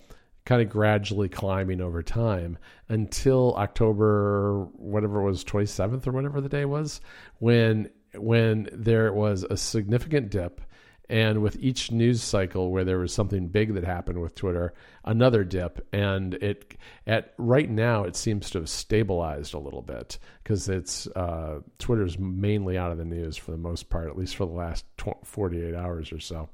kind 0.51 0.61
of 0.61 0.69
gradually 0.69 1.29
climbing 1.29 1.81
over 1.81 2.03
time 2.03 2.57
until 2.89 3.55
october 3.55 4.67
whatever 4.73 5.21
it 5.21 5.25
was 5.25 5.43
27th 5.43 6.05
or 6.07 6.11
whatever 6.11 6.41
the 6.41 6.49
day 6.49 6.65
was 6.65 6.99
when 7.39 7.89
when 8.15 8.69
there 8.71 9.13
was 9.13 9.43
a 9.43 9.57
significant 9.57 10.29
dip. 10.29 10.61
And 11.09 11.41
with 11.41 11.57
each 11.59 11.91
news 11.91 12.23
cycle 12.23 12.71
where 12.71 12.85
there 12.85 12.99
was 12.99 13.13
something 13.13 13.49
big 13.49 13.73
that 13.73 13.83
happened 13.83 14.21
with 14.21 14.33
Twitter, 14.33 14.73
another 15.03 15.43
dip, 15.43 15.85
and 15.91 16.35
it 16.35 16.77
at 17.05 17.33
right 17.37 17.69
now 17.69 18.05
it 18.05 18.15
seems 18.15 18.49
to 18.51 18.59
have 18.59 18.69
stabilized 18.69 19.53
a 19.53 19.59
little 19.59 19.81
bit 19.81 20.19
because 20.41 20.69
it's 20.69 21.07
uh, 21.07 21.59
Twitter's 21.79 22.17
mainly 22.17 22.77
out 22.77 22.93
of 22.93 22.97
the 22.97 23.03
news 23.03 23.35
for 23.35 23.51
the 23.51 23.57
most 23.57 23.89
part, 23.89 24.07
at 24.07 24.17
least 24.17 24.37
for 24.37 24.45
the 24.45 24.53
last 24.53 24.85
tw- 24.97 25.25
48 25.25 25.75
hours 25.75 26.13
or 26.13 26.19
so, 26.21 26.47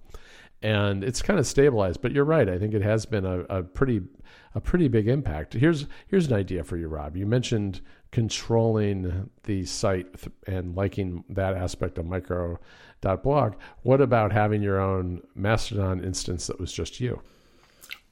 and 0.62 1.04
it's 1.04 1.22
kind 1.22 1.39
of 1.39 1.48
stabilized. 1.48 2.02
But 2.02 2.12
you're 2.12 2.26
right, 2.26 2.50
I 2.50 2.58
think 2.58 2.74
it 2.74 2.82
has 2.82 3.06
been 3.06 3.26
a, 3.26 3.39
a 3.41 3.63
pretty 3.63 4.02
a 4.56 4.62
pretty 4.62 4.88
big 4.88 5.08
impact. 5.08 5.54
Here's 5.54 5.86
here's 6.08 6.28
an 6.28 6.34
idea 6.34 6.63
for 6.63 6.78
you, 6.78 6.88
Rob. 6.88 7.15
You 7.15 7.26
mentioned 7.26 7.82
controlling 8.12 9.30
the 9.43 9.65
site 9.65 10.20
th- 10.20 10.32
and 10.48 10.76
liking 10.76 11.24
that 11.30 11.56
aspect 11.56 11.98
of 11.98 12.06
micro.blog. 12.06 13.56
What 13.84 14.02
about 14.02 14.32
having 14.32 14.62
your 14.62 14.80
own 14.80 15.22
Mastodon 15.36 16.04
instance 16.04 16.48
that 16.48 16.60
was 16.60 16.72
just 16.72 17.00
you? 17.00 17.22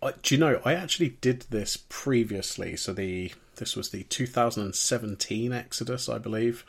I, 0.01 0.13
do 0.21 0.35
you 0.35 0.39
know? 0.39 0.61
I 0.65 0.73
actually 0.73 1.09
did 1.09 1.45
this 1.49 1.77
previously. 1.77 2.75
So 2.75 2.93
the 2.93 3.33
this 3.55 3.75
was 3.75 3.89
the 3.89 4.03
2017 4.03 5.53
Exodus, 5.53 6.09
I 6.09 6.17
believe. 6.17 6.65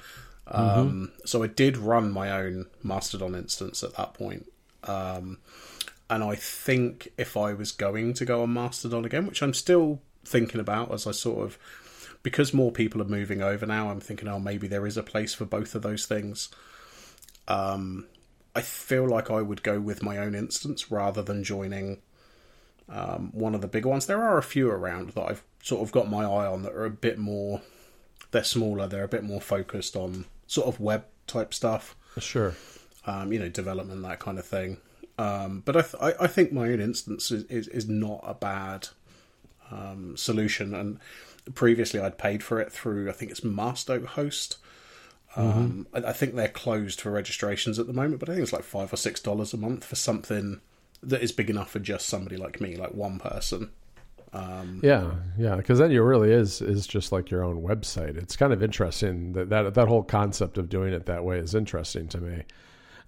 Um, 0.49 1.13
So 1.25 1.43
I 1.43 1.49
did 1.49 1.77
run 1.77 2.13
my 2.13 2.31
own 2.31 2.67
Mastodon 2.83 3.35
instance 3.35 3.83
at 3.83 3.97
that 3.97 4.15
point. 4.15 4.47
Um, 4.87 5.39
and 6.09 6.23
I 6.23 6.35
think 6.37 7.09
if 7.19 7.37
I 7.37 7.53
was 7.53 7.73
going 7.73 8.15
to 8.15 8.25
go 8.25 8.43
on 8.43 8.53
Mastodon 8.53 9.05
again, 9.05 9.27
which 9.27 9.43
I'm 9.43 9.55
still 9.55 10.01
thinking 10.25 10.61
about 10.61 10.93
as 10.93 11.07
I 11.07 11.13
sort 11.13 11.45
of 11.45 11.59
because 12.23 12.53
more 12.53 12.73
people 12.73 13.01
are 13.01 13.07
moving 13.07 13.41
over 13.41 13.67
now, 13.67 13.89
I'm 13.89 14.01
thinking, 14.01 14.27
oh, 14.27 14.41
maybe 14.41 14.67
there 14.67 14.87
is 14.87 14.97
a 14.97 15.03
place 15.03 15.33
for 15.33 15.45
both 15.45 15.75
of 15.77 15.83
those 15.83 16.07
things. 16.07 16.49
Um, 17.47 18.07
I 18.55 18.63
feel 18.63 19.09
like 19.09 19.31
I 19.31 19.43
would 19.43 19.63
go 19.63 19.79
with 19.79 20.03
my 20.03 20.19
own 20.19 20.35
instance 20.35 20.91
rather 20.91 21.23
than 21.23 21.45
joining 21.45 21.99
um, 22.89 23.31
one 23.33 23.55
of 23.55 23.61
the 23.61 23.69
bigger 23.69 23.89
ones. 23.89 24.07
There 24.07 24.23
are 24.23 24.39
a 24.39 24.43
few 24.43 24.69
around 24.69 25.11
that 25.11 25.23
I've 25.23 25.45
sort 25.63 25.83
of 25.83 25.93
got 25.93 26.11
my 26.11 26.25
eye 26.25 26.47
on 26.47 26.63
that 26.63 26.73
are 26.73 26.85
a 26.85 26.91
bit 26.91 27.19
more. 27.19 27.63
They're 28.33 28.43
smaller. 28.43 28.87
They're 28.89 29.05
a 29.05 29.09
bit 29.09 29.23
more 29.23 29.41
focused 29.41 29.95
on 29.95 30.25
sort 30.47 30.67
of 30.67 30.81
web 30.81 31.05
type 31.27 31.55
stuff. 31.55 31.95
Sure. 32.19 32.55
Um, 33.07 33.33
you 33.33 33.39
know, 33.39 33.49
development 33.49 34.03
that 34.03 34.19
kind 34.19 34.39
of 34.39 34.45
thing. 34.45 34.79
Um, 35.19 35.63
but 35.65 35.77
I, 35.77 35.83
th- 35.83 36.03
I, 36.03 36.25
I 36.25 36.27
think 36.27 36.53
my 36.53 36.69
own 36.69 36.81
instance 36.81 37.31
is, 37.31 37.45
is, 37.45 37.69
is 37.69 37.89
not 37.89 38.21
a 38.25 38.35
bad 38.35 38.89
um, 39.71 40.17
solution. 40.17 40.75
And 40.75 40.99
previously, 41.55 42.01
I'd 42.01 42.19
paid 42.19 42.43
for 42.43 42.61
it 42.61 42.73
through 42.73 43.09
I 43.09 43.13
think 43.13 43.31
it's 43.31 43.41
masto.host. 43.41 44.59
Um, 45.37 45.87
I, 45.93 45.99
I 45.99 46.13
think 46.13 46.35
they're 46.35 46.49
closed 46.49 47.01
for 47.01 47.11
registrations 47.11 47.79
at 47.79 47.87
the 47.87 47.93
moment, 47.93 48.21
but 48.21 48.29
I 48.29 48.33
think 48.33 48.43
it's 48.43 48.53
like 48.53 48.63
five 48.63 48.93
or 48.93 48.97
six 48.97 49.21
dollars 49.21 49.53
a 49.53 49.59
month 49.59 49.85
for 49.85 49.97
something 49.97 50.61
that 51.03 51.23
is 51.23 51.31
big 51.31 51.51
enough 51.51 51.71
for 51.71 51.79
just 51.79 52.07
somebody 52.09 52.37
like 52.37 52.61
me, 52.61 52.77
like 52.77 52.95
one 52.95 53.19
person. 53.19 53.71
Um, 54.33 54.81
Yeah, 54.83 55.13
yeah, 55.39 55.57
because 55.57 55.79
then 55.79 55.91
you 55.91 56.03
really 56.03 56.33
is 56.33 56.63
is 56.63 56.87
just 56.87 57.13
like 57.13 57.31
your 57.31 57.45
own 57.45 57.63
website. 57.63 58.17
It's 58.17 58.35
kind 58.35 58.53
of 58.53 58.63
interesting 58.63 59.35
that 59.35 59.51
that, 59.51 59.75
that 59.75 59.89
whole 59.89 60.03
concept 60.03 60.57
of 60.57 60.71
doing 60.71 60.95
it 60.95 61.05
that 61.07 61.23
way 61.23 61.39
is 61.39 61.55
interesting 61.55 62.09
to 62.09 62.19
me 62.19 62.45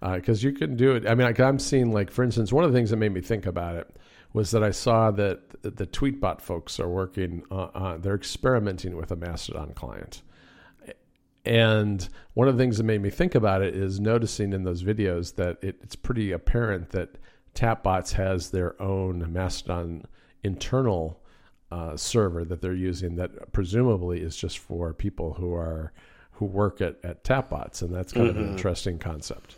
Uh, 0.00 0.14
because 0.14 0.44
you 0.44 0.52
can 0.52 0.76
do 0.76 0.94
it. 0.94 1.08
I 1.08 1.14
mean, 1.14 1.26
like, 1.26 1.40
I'm 1.40 1.58
seeing 1.58 1.92
like 1.92 2.10
for 2.10 2.22
instance, 2.22 2.52
one 2.52 2.64
of 2.64 2.72
the 2.72 2.78
things 2.78 2.90
that 2.90 2.96
made 2.96 3.12
me 3.12 3.20
think 3.20 3.46
about 3.46 3.74
it 3.74 3.96
was 4.32 4.50
that 4.52 4.62
I 4.62 4.70
saw 4.70 5.10
that 5.12 5.62
the 5.62 5.86
Tweetbot 5.86 6.40
folks 6.40 6.78
are 6.78 6.88
working 6.88 7.42
on, 7.50 7.70
on 7.74 8.00
they're 8.02 8.14
experimenting 8.14 8.96
with 8.96 9.10
a 9.10 9.16
Mastodon 9.16 9.72
client. 9.74 10.22
And 11.44 12.06
one 12.34 12.46
of 12.46 12.56
the 12.56 12.62
things 12.62 12.76
that 12.76 12.84
made 12.84 13.00
me 13.00 13.10
think 13.10 13.34
about 13.34 13.62
it 13.62 13.74
is 13.74 13.98
noticing 13.98 14.52
in 14.52 14.64
those 14.64 14.82
videos 14.82 15.36
that 15.36 15.56
it, 15.62 15.78
it's 15.82 15.96
pretty 15.96 16.30
apparent 16.30 16.90
that 16.90 17.16
Tapbots 17.54 18.12
has 18.12 18.50
their 18.50 18.80
own 18.80 19.32
Mastodon 19.32 20.04
internal 20.44 21.20
uh, 21.70 21.96
server 21.96 22.44
that 22.44 22.60
they're 22.60 22.74
using 22.74 23.16
that 23.16 23.52
presumably 23.52 24.20
is 24.20 24.36
just 24.36 24.58
for 24.58 24.92
people 24.92 25.34
who 25.34 25.54
are 25.54 25.92
who 26.32 26.44
work 26.44 26.80
at, 26.80 26.96
at 27.02 27.24
Tapbots, 27.24 27.82
and 27.82 27.92
that's 27.92 28.12
kind 28.12 28.28
of 28.28 28.36
an 28.36 28.44
mm-hmm. 28.44 28.52
interesting 28.52 28.98
concept. 28.98 29.56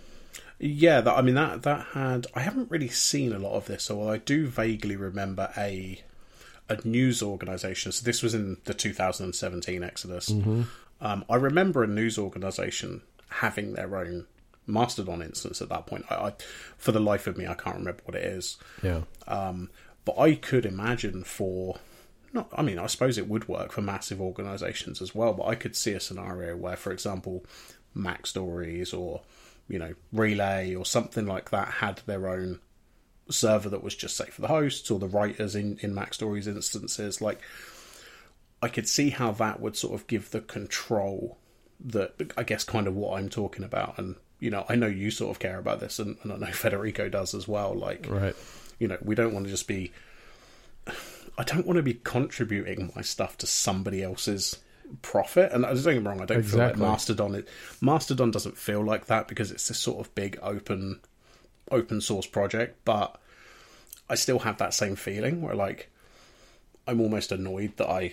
Yeah, 0.60 1.00
that, 1.00 1.16
I 1.16 1.22
mean 1.22 1.36
that 1.36 1.62
that 1.62 1.86
had. 1.94 2.26
I 2.34 2.40
haven't 2.40 2.70
really 2.70 2.88
seen 2.88 3.32
a 3.32 3.38
lot 3.38 3.54
of 3.54 3.66
this, 3.66 3.90
although 3.90 4.10
I 4.10 4.18
do 4.18 4.46
vaguely 4.46 4.94
remember 4.94 5.50
a 5.56 6.02
a 6.68 6.78
news 6.86 7.22
organization. 7.22 7.92
So 7.92 8.04
this 8.04 8.22
was 8.22 8.34
in 8.34 8.58
the 8.64 8.74
2017 8.74 9.82
Exodus. 9.82 10.30
Um, 11.00 11.24
I 11.28 11.36
remember 11.36 11.82
a 11.82 11.86
news 11.86 12.18
organization 12.18 13.00
having 13.30 13.72
their 13.72 13.96
own 13.96 14.26
Mastodon 14.66 15.22
instance 15.22 15.62
at 15.62 15.70
that 15.70 15.86
point. 15.86 16.04
I, 16.10 16.14
I, 16.14 16.32
for 16.76 16.92
the 16.92 17.00
life 17.00 17.26
of 17.26 17.36
me, 17.36 17.46
I 17.46 17.54
can't 17.54 17.76
remember 17.76 18.02
what 18.04 18.14
it 18.14 18.24
is. 18.24 18.58
Yeah, 18.82 19.02
Um, 19.26 19.70
but 20.04 20.18
I 20.18 20.34
could 20.34 20.66
imagine 20.66 21.24
for 21.24 21.78
not. 22.32 22.50
I 22.54 22.62
mean, 22.62 22.78
I 22.78 22.86
suppose 22.86 23.18
it 23.18 23.28
would 23.28 23.48
work 23.48 23.72
for 23.72 23.80
massive 23.82 24.20
organisations 24.20 25.00
as 25.00 25.14
well. 25.14 25.32
But 25.32 25.46
I 25.46 25.54
could 25.54 25.74
see 25.74 25.92
a 25.92 26.00
scenario 26.00 26.54
where, 26.56 26.76
for 26.76 26.92
example, 26.92 27.44
MacStories 27.96 28.96
or 28.96 29.22
you 29.70 29.78
know 29.78 29.94
Relay 30.12 30.74
or 30.74 30.84
something 30.84 31.26
like 31.26 31.50
that 31.50 31.68
had 31.68 32.02
their 32.04 32.28
own 32.28 32.60
server 33.30 33.68
that 33.68 33.84
was 33.84 33.94
just 33.94 34.16
say 34.16 34.26
for 34.26 34.40
the 34.40 34.48
hosts 34.48 34.90
or 34.90 34.98
the 34.98 35.08
writers 35.08 35.54
in 35.54 35.78
in 35.80 35.94
MacStories 35.94 36.48
instances. 36.48 37.22
Like, 37.22 37.40
I 38.60 38.68
could 38.68 38.88
see 38.88 39.10
how 39.10 39.30
that 39.32 39.60
would 39.60 39.76
sort 39.76 39.94
of 39.94 40.06
give 40.08 40.32
the 40.32 40.40
control 40.40 41.38
that 41.78 42.32
I 42.36 42.42
guess 42.42 42.64
kind 42.64 42.86
of 42.86 42.96
what 42.96 43.18
I'm 43.18 43.28
talking 43.28 43.64
about. 43.64 43.96
And 43.96 44.16
you 44.40 44.50
know, 44.50 44.66
I 44.68 44.74
know 44.74 44.88
you 44.88 45.10
sort 45.10 45.30
of 45.30 45.38
care 45.38 45.58
about 45.58 45.80
this, 45.80 46.00
and, 46.00 46.16
and 46.22 46.32
I 46.32 46.36
know 46.36 46.46
Federico 46.52 47.08
does 47.08 47.32
as 47.34 47.46
well. 47.46 47.72
Like, 47.74 48.06
right. 48.08 48.34
you 48.78 48.88
know, 48.88 48.98
we 49.02 49.14
don't 49.14 49.32
want 49.32 49.46
to 49.46 49.50
just 49.50 49.68
be. 49.68 49.92
I 51.38 51.44
don't 51.44 51.64
want 51.64 51.76
to 51.76 51.82
be 51.82 51.94
contributing 51.94 52.92
my 52.94 53.00
stuff 53.00 53.38
to 53.38 53.46
somebody 53.46 54.02
else's 54.02 54.58
profit. 55.02 55.52
And 55.52 55.64
I 55.66 55.74
don't 55.74 55.82
get 55.82 55.94
me 56.02 56.08
wrong, 56.08 56.20
I 56.20 56.26
don't 56.26 56.42
feel 56.42 56.58
like 56.58 56.76
Mastodon. 56.76 57.34
It, 57.34 57.48
Mastodon 57.80 58.30
doesn't 58.30 58.56
feel 58.56 58.84
like 58.84 59.06
that 59.06 59.28
because 59.28 59.50
it's 59.50 59.68
this 59.68 59.78
sort 59.78 60.04
of 60.06 60.14
big 60.14 60.38
open, 60.42 61.00
open 61.70 62.00
source 62.00 62.26
project. 62.26 62.78
But 62.84 63.18
I 64.08 64.14
still 64.14 64.40
have 64.40 64.58
that 64.58 64.74
same 64.74 64.96
feeling 64.96 65.40
where 65.42 65.54
like 65.54 65.90
I'm 66.86 67.00
almost 67.00 67.32
annoyed 67.32 67.76
that 67.76 67.88
I 67.88 68.12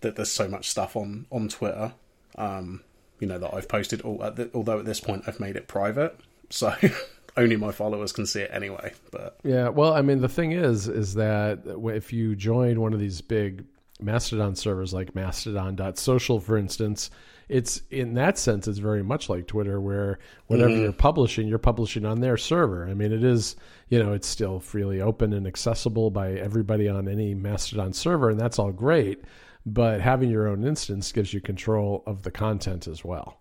that 0.00 0.16
there's 0.16 0.30
so 0.30 0.48
much 0.48 0.68
stuff 0.68 0.96
on 0.96 1.26
on 1.30 1.48
Twitter. 1.48 1.92
Um, 2.36 2.82
you 3.20 3.26
know 3.26 3.38
that 3.38 3.52
I've 3.54 3.68
posted. 3.68 4.04
al- 4.04 4.22
at 4.24 4.36
the- 4.36 4.50
Although 4.54 4.78
at 4.78 4.84
this 4.84 5.00
point 5.00 5.24
I've 5.26 5.40
made 5.40 5.56
it 5.56 5.66
private, 5.68 6.18
so 6.50 6.72
only 7.36 7.56
my 7.56 7.72
followers 7.72 8.12
can 8.12 8.26
see 8.26 8.40
it 8.42 8.50
anyway. 8.52 8.92
But 9.10 9.38
Yeah, 9.44 9.68
well, 9.70 9.92
I 9.92 10.02
mean, 10.02 10.20
the 10.20 10.28
thing 10.28 10.52
is, 10.52 10.88
is 10.88 11.14
that 11.14 11.60
if 11.66 12.12
you 12.12 12.34
join 12.36 12.80
one 12.80 12.92
of 12.92 13.00
these 13.00 13.20
big 13.20 13.64
Mastodon 14.00 14.54
servers 14.54 14.94
like 14.94 15.14
Mastodon.social, 15.14 16.40
for 16.40 16.56
instance, 16.56 17.10
it's 17.48 17.82
in 17.90 18.14
that 18.14 18.38
sense, 18.38 18.68
it's 18.68 18.78
very 18.78 19.02
much 19.02 19.28
like 19.28 19.46
Twitter, 19.46 19.80
where 19.80 20.18
whatever 20.48 20.76
you're 20.76 20.92
publishing, 20.92 21.48
you're 21.48 21.58
publishing 21.58 22.04
on 22.04 22.20
their 22.20 22.36
server. 22.36 22.86
I 22.86 22.94
mean, 22.94 23.10
it 23.10 23.24
is, 23.24 23.56
you 23.88 24.02
know, 24.02 24.12
it's 24.12 24.28
still 24.28 24.60
freely 24.60 25.00
open 25.00 25.32
and 25.32 25.46
accessible 25.46 26.10
by 26.10 26.32
everybody 26.32 26.88
on 26.88 27.08
any 27.08 27.34
Mastodon 27.34 27.92
server, 27.92 28.28
and 28.30 28.38
that's 28.38 28.58
all 28.58 28.72
great. 28.72 29.22
But 29.64 30.00
having 30.00 30.30
your 30.30 30.46
own 30.46 30.64
instance 30.64 31.10
gives 31.10 31.32
you 31.32 31.40
control 31.40 32.02
of 32.06 32.22
the 32.22 32.30
content 32.30 32.86
as 32.86 33.04
well. 33.04 33.40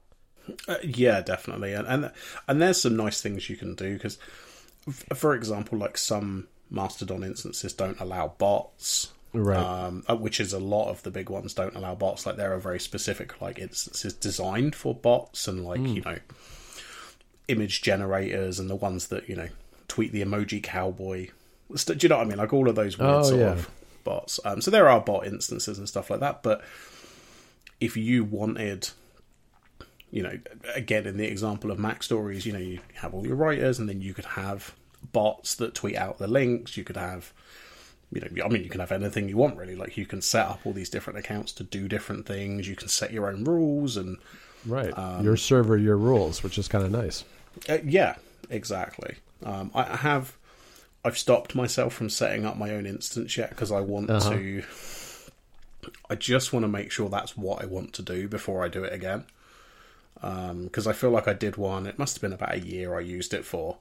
Uh, 0.67 0.77
yeah, 0.83 1.21
definitely, 1.21 1.73
and 1.73 1.87
and 1.87 2.11
and 2.47 2.61
there's 2.61 2.81
some 2.81 2.95
nice 2.95 3.21
things 3.21 3.49
you 3.49 3.57
can 3.57 3.75
do 3.75 3.93
because, 3.93 4.17
for 5.13 5.35
example, 5.35 5.77
like 5.77 5.97
some 5.97 6.47
Mastodon 6.69 7.23
instances 7.23 7.73
don't 7.73 7.99
allow 7.99 8.29
bots, 8.37 9.11
Right. 9.39 9.57
Um, 9.57 10.03
uh, 10.09 10.15
which 10.15 10.39
is 10.39 10.53
a 10.53 10.59
lot 10.59 10.89
of 10.89 11.03
the 11.03 11.11
big 11.11 11.29
ones 11.29 11.53
don't 11.53 11.75
allow 11.75 11.93
bots. 11.95 12.25
Like 12.25 12.37
there 12.37 12.53
are 12.53 12.59
very 12.59 12.79
specific 12.79 13.39
like 13.41 13.59
instances 13.59 14.13
designed 14.13 14.75
for 14.75 14.95
bots 14.95 15.47
and 15.47 15.63
like 15.65 15.79
you 15.81 16.01
know 16.01 16.17
image 17.47 17.81
generators 17.81 18.59
and 18.59 18.69
the 18.69 18.75
ones 18.75 19.07
that 19.07 19.29
you 19.29 19.35
know 19.35 19.47
tweet 19.87 20.11
the 20.11 20.21
emoji 20.23 20.61
cowboy. 20.61 21.27
Do 21.85 21.97
you 21.99 22.09
know 22.09 22.17
what 22.17 22.25
I 22.25 22.29
mean? 22.29 22.37
Like 22.37 22.53
all 22.53 22.67
of 22.69 22.75
those 22.75 22.97
weird 22.97 23.11
Oh, 23.11 23.23
sort 23.23 23.39
yeah. 23.39 23.51
of 23.51 23.69
bots. 24.03 24.39
Um, 24.45 24.61
so 24.61 24.71
there 24.71 24.89
are 24.89 25.01
bot 25.01 25.27
instances 25.27 25.77
and 25.77 25.87
stuff 25.87 26.09
like 26.09 26.21
that, 26.21 26.41
but 26.43 26.61
if 27.79 27.95
you 27.97 28.23
wanted 28.23 28.89
you 30.09 30.23
know, 30.23 30.39
again, 30.73 31.05
in 31.05 31.17
the 31.17 31.27
example 31.27 31.69
of 31.69 31.77
MacStories, 31.77 32.45
you 32.45 32.53
know, 32.53 32.59
you 32.59 32.79
have 32.95 33.13
all 33.13 33.27
your 33.27 33.35
writers, 33.35 33.77
and 33.77 33.89
then 33.89 33.99
you 34.01 34.13
could 34.13 34.23
have 34.25 34.73
bots 35.11 35.55
that 35.55 35.75
tweet 35.75 35.97
out 35.97 36.17
the 36.17 36.27
links. 36.27 36.77
You 36.77 36.85
could 36.85 36.95
have, 36.95 37.33
you 38.11 38.21
know, 38.21 38.45
I 38.45 38.47
mean, 38.47 38.63
you 38.63 38.69
can 38.69 38.79
have 38.79 38.91
anything 38.91 39.27
you 39.29 39.37
want 39.37 39.57
really. 39.57 39.75
Like 39.75 39.97
you 39.97 40.05
can 40.05 40.21
set 40.21 40.45
up 40.47 40.61
all 40.65 40.73
these 40.73 40.89
different 40.89 41.19
accounts 41.19 41.51
to 41.53 41.63
do 41.63 41.87
different 41.87 42.25
things. 42.25 42.67
You 42.67 42.75
can 42.75 42.87
set 42.87 43.11
your 43.11 43.27
own 43.29 43.43
rules, 43.43 43.97
and 43.97 44.17
Right. 44.65 44.93
your 45.23 45.37
server, 45.37 45.77
your 45.77 45.97
rules, 45.97 46.43
which 46.43 46.57
is 46.57 46.67
kind 46.67 46.83
of 46.85 46.91
nice. 46.91 47.23
uh, 47.69 47.77
yeah, 47.83 48.15
exactly. 48.49 49.15
Um, 49.45 49.71
I 49.75 49.83
have, 49.97 50.35
I've 51.05 51.17
stopped 51.17 51.53
myself 51.55 51.93
from 51.93 52.09
setting 52.09 52.45
up 52.45 52.57
my 52.57 52.71
own 52.71 52.85
instance 52.85 53.35
yet 53.37 53.49
because 53.51 53.71
I 53.71 53.81
want 53.81 54.09
Uh-huh. 54.09 54.31
to. 54.31 54.63
I 56.09 56.15
just 56.15 56.53
want 56.53 56.63
to 56.63 56.67
make 56.67 56.91
sure 56.91 57.09
that's 57.09 57.37
what 57.37 57.61
I 57.61 57.65
want 57.65 57.93
to 57.93 58.01
do 58.01 58.27
before 58.27 58.63
I 58.63 58.67
do 58.67 58.83
it 58.83 58.93
again. 58.93 59.25
Because 60.15 60.87
I 60.87 60.93
feel 60.93 61.11
like 61.11 61.27
I 61.27 61.33
did 61.33 61.57
one. 61.57 61.85
It 61.85 61.99
must 61.99 62.15
have 62.15 62.21
been 62.21 62.33
about 62.33 62.55
a 62.55 62.59
year 62.59 62.97
I 62.97 63.01
used 63.01 63.33
it 63.33 63.45
for, 63.45 63.77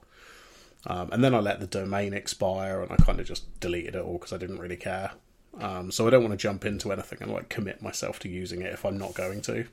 um, 0.87 1.09
and 1.11 1.23
then 1.23 1.35
I 1.35 1.39
let 1.39 1.59
the 1.59 1.67
domain 1.67 2.13
expire, 2.13 2.81
and 2.81 2.91
I 2.91 2.95
kind 2.95 3.19
of 3.19 3.27
just 3.27 3.59
deleted 3.59 3.95
it 3.95 4.01
all 4.01 4.13
because 4.13 4.33
I 4.33 4.37
didn't 4.37 4.59
really 4.59 4.77
care. 4.77 5.11
Um, 5.59 5.91
so 5.91 6.07
I 6.07 6.09
don't 6.09 6.23
want 6.23 6.31
to 6.31 6.37
jump 6.37 6.65
into 6.65 6.91
anything 6.91 7.19
and 7.21 7.31
like 7.31 7.49
commit 7.49 7.81
myself 7.81 8.19
to 8.19 8.29
using 8.29 8.61
it 8.61 8.73
if 8.73 8.85
I'm 8.85 8.97
not 8.97 9.13
going 9.13 9.41
to. 9.41 9.65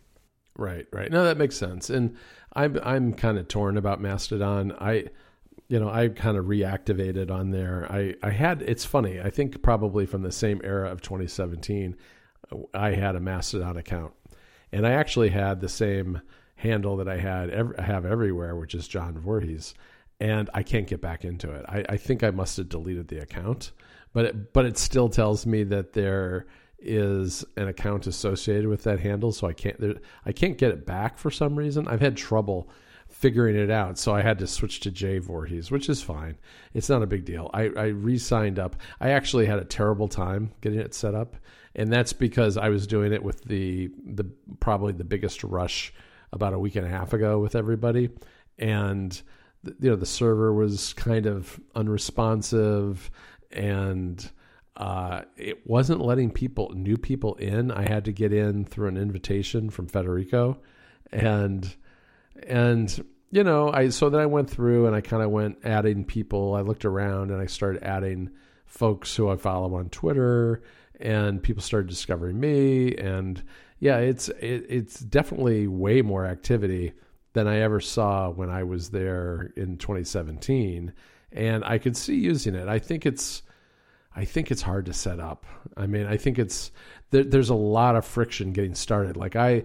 Right, 0.56 0.86
right. 0.92 1.10
No, 1.10 1.24
that 1.24 1.36
makes 1.36 1.56
sense. 1.56 1.88
And 1.90 2.16
I'm 2.54 2.78
I'm 2.82 3.12
kind 3.12 3.38
of 3.38 3.48
torn 3.48 3.76
about 3.76 4.00
Mastodon. 4.00 4.72
I 4.80 5.06
you 5.68 5.80
know, 5.80 5.88
I 5.88 6.08
kind 6.08 6.36
of 6.36 6.46
reactivated 6.46 7.30
on 7.30 7.50
there. 7.50 7.86
I 7.90 8.14
I 8.22 8.30
had 8.30 8.62
it's 8.62 8.84
funny. 8.84 9.20
I 9.20 9.30
think 9.30 9.62
probably 9.62 10.06
from 10.06 10.22
the 10.22 10.32
same 10.32 10.60
era 10.64 10.90
of 10.90 11.00
2017, 11.00 11.96
I 12.72 12.92
had 12.92 13.14
a 13.14 13.20
Mastodon 13.20 13.76
account. 13.76 14.12
And 14.72 14.86
I 14.86 14.92
actually 14.92 15.28
had 15.28 15.60
the 15.60 15.68
same 15.68 16.20
handle 16.56 16.96
that 16.96 17.08
I 17.08 17.18
had 17.18 17.74
I 17.78 17.82
have 17.82 18.04
everywhere, 18.04 18.56
which 18.56 18.74
is 18.74 18.88
John 18.88 19.18
Voorhees. 19.18 19.74
And 20.20 20.48
I 20.54 20.62
can't 20.62 20.86
get 20.86 21.00
back 21.00 21.24
into 21.24 21.50
it. 21.50 21.64
I, 21.68 21.84
I 21.88 21.96
think 21.96 22.22
I 22.22 22.30
must 22.30 22.56
have 22.56 22.68
deleted 22.68 23.08
the 23.08 23.20
account, 23.20 23.72
but 24.12 24.24
it, 24.26 24.52
but 24.52 24.64
it 24.64 24.78
still 24.78 25.08
tells 25.08 25.44
me 25.44 25.64
that 25.64 25.92
there 25.92 26.46
is 26.78 27.44
an 27.56 27.68
account 27.68 28.06
associated 28.06 28.68
with 28.68 28.84
that 28.84 29.00
handle, 29.00 29.32
so 29.32 29.48
I 29.48 29.54
can't 29.54 29.80
there, 29.80 29.94
I 30.24 30.32
can't 30.32 30.58
get 30.58 30.70
it 30.70 30.86
back 30.86 31.18
for 31.18 31.30
some 31.30 31.56
reason. 31.56 31.88
I've 31.88 32.00
had 32.00 32.16
trouble 32.16 32.68
figuring 33.08 33.56
it 33.56 33.70
out. 33.70 33.96
So 33.96 34.14
I 34.14 34.22
had 34.22 34.38
to 34.40 34.46
switch 34.46 34.80
to 34.80 34.90
Jay 34.90 35.18
Voorhees, 35.18 35.70
which 35.70 35.88
is 35.88 36.02
fine. 36.02 36.36
It's 36.74 36.88
not 36.88 37.02
a 37.02 37.06
big 37.06 37.24
deal. 37.24 37.48
I, 37.54 37.70
I 37.76 37.86
re 37.86 38.18
signed 38.18 38.58
up. 38.58 38.76
I 39.00 39.10
actually 39.10 39.46
had 39.46 39.58
a 39.58 39.64
terrible 39.64 40.08
time 40.08 40.52
getting 40.60 40.80
it 40.80 40.94
set 40.94 41.14
up. 41.14 41.36
And 41.76 41.92
that's 41.92 42.12
because 42.12 42.56
I 42.56 42.68
was 42.68 42.86
doing 42.86 43.12
it 43.12 43.22
with 43.22 43.42
the 43.44 43.90
the 44.04 44.24
probably 44.60 44.92
the 44.92 45.04
biggest 45.04 45.42
rush 45.44 45.92
about 46.32 46.52
a 46.52 46.58
week 46.58 46.76
and 46.76 46.86
a 46.86 46.90
half 46.90 47.12
ago 47.12 47.38
with 47.38 47.54
everybody. 47.54 48.10
And 48.58 49.20
you 49.80 49.90
know 49.90 49.96
the 49.96 50.06
server 50.06 50.52
was 50.52 50.92
kind 50.94 51.26
of 51.26 51.60
unresponsive 51.74 53.10
and 53.50 54.30
uh, 54.76 55.22
it 55.36 55.66
wasn't 55.66 56.00
letting 56.00 56.30
people 56.30 56.72
new 56.74 56.96
people 56.96 57.34
in. 57.36 57.70
I 57.70 57.88
had 57.88 58.04
to 58.06 58.12
get 58.12 58.32
in 58.32 58.64
through 58.64 58.88
an 58.88 58.96
invitation 58.96 59.70
from 59.70 59.86
Federico, 59.86 60.58
and 61.12 61.74
and 62.42 63.04
you 63.30 63.44
know 63.44 63.70
I 63.72 63.90
so 63.90 64.10
then 64.10 64.20
I 64.20 64.26
went 64.26 64.50
through 64.50 64.86
and 64.86 64.96
I 64.96 65.00
kind 65.00 65.22
of 65.22 65.30
went 65.30 65.58
adding 65.64 66.04
people. 66.04 66.54
I 66.54 66.62
looked 66.62 66.84
around 66.84 67.30
and 67.30 67.40
I 67.40 67.46
started 67.46 67.84
adding 67.84 68.30
folks 68.66 69.14
who 69.14 69.30
I 69.30 69.36
follow 69.36 69.76
on 69.76 69.90
Twitter, 69.90 70.62
and 70.98 71.40
people 71.40 71.62
started 71.62 71.88
discovering 71.88 72.40
me. 72.40 72.96
And 72.96 73.40
yeah, 73.78 73.98
it's 73.98 74.28
it, 74.28 74.66
it's 74.68 74.98
definitely 74.98 75.68
way 75.68 76.02
more 76.02 76.26
activity 76.26 76.94
than 77.34 77.46
I 77.46 77.58
ever 77.58 77.80
saw 77.80 78.30
when 78.30 78.48
I 78.48 78.62
was 78.62 78.90
there 78.90 79.52
in 79.56 79.76
2017, 79.76 80.92
and 81.32 81.64
I 81.64 81.78
could 81.78 81.96
see 81.96 82.16
using 82.16 82.54
it. 82.54 82.68
I 82.68 82.78
think 82.78 83.04
it's 83.04 83.42
I 84.16 84.24
think 84.24 84.50
it's 84.50 84.62
hard 84.62 84.86
to 84.86 84.92
set 84.92 85.20
up. 85.20 85.44
I 85.76 85.86
mean, 85.86 86.06
I 86.06 86.16
think 86.16 86.38
it's 86.38 86.70
there, 87.10 87.24
there's 87.24 87.50
a 87.50 87.54
lot 87.54 87.96
of 87.96 88.06
friction 88.06 88.52
getting 88.52 88.74
started. 88.74 89.16
Like 89.16 89.36
I 89.36 89.64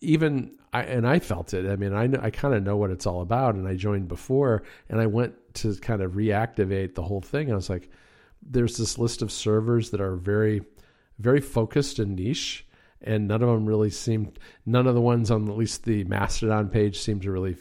even 0.00 0.56
I 0.72 0.82
and 0.82 1.06
I 1.06 1.18
felt 1.18 1.54
it. 1.54 1.70
I 1.70 1.76
mean, 1.76 1.92
I 1.92 2.04
I 2.26 2.30
kind 2.30 2.54
of 2.54 2.62
know 2.62 2.76
what 2.76 2.90
it's 2.90 3.06
all 3.06 3.20
about, 3.20 3.54
and 3.54 3.68
I 3.68 3.76
joined 3.76 4.08
before, 4.08 4.62
and 4.88 5.00
I 5.00 5.06
went 5.06 5.34
to 5.56 5.76
kind 5.76 6.02
of 6.02 6.12
reactivate 6.12 6.94
the 6.94 7.02
whole 7.02 7.20
thing. 7.20 7.52
I 7.52 7.54
was 7.54 7.68
like, 7.70 7.90
there's 8.42 8.78
this 8.78 8.98
list 8.98 9.20
of 9.20 9.30
servers 9.30 9.90
that 9.90 10.00
are 10.00 10.16
very 10.16 10.62
very 11.18 11.40
focused 11.40 11.98
and 11.98 12.16
niche 12.16 12.66
and 13.02 13.28
none 13.28 13.42
of 13.42 13.48
them 13.48 13.66
really 13.66 13.90
seemed 13.90 14.38
none 14.66 14.86
of 14.86 14.94
the 14.94 15.00
ones 15.00 15.30
on 15.30 15.48
at 15.48 15.56
least 15.56 15.84
the 15.84 16.04
mastodon 16.04 16.68
page 16.68 16.98
seemed 16.98 17.22
to 17.22 17.30
really 17.30 17.56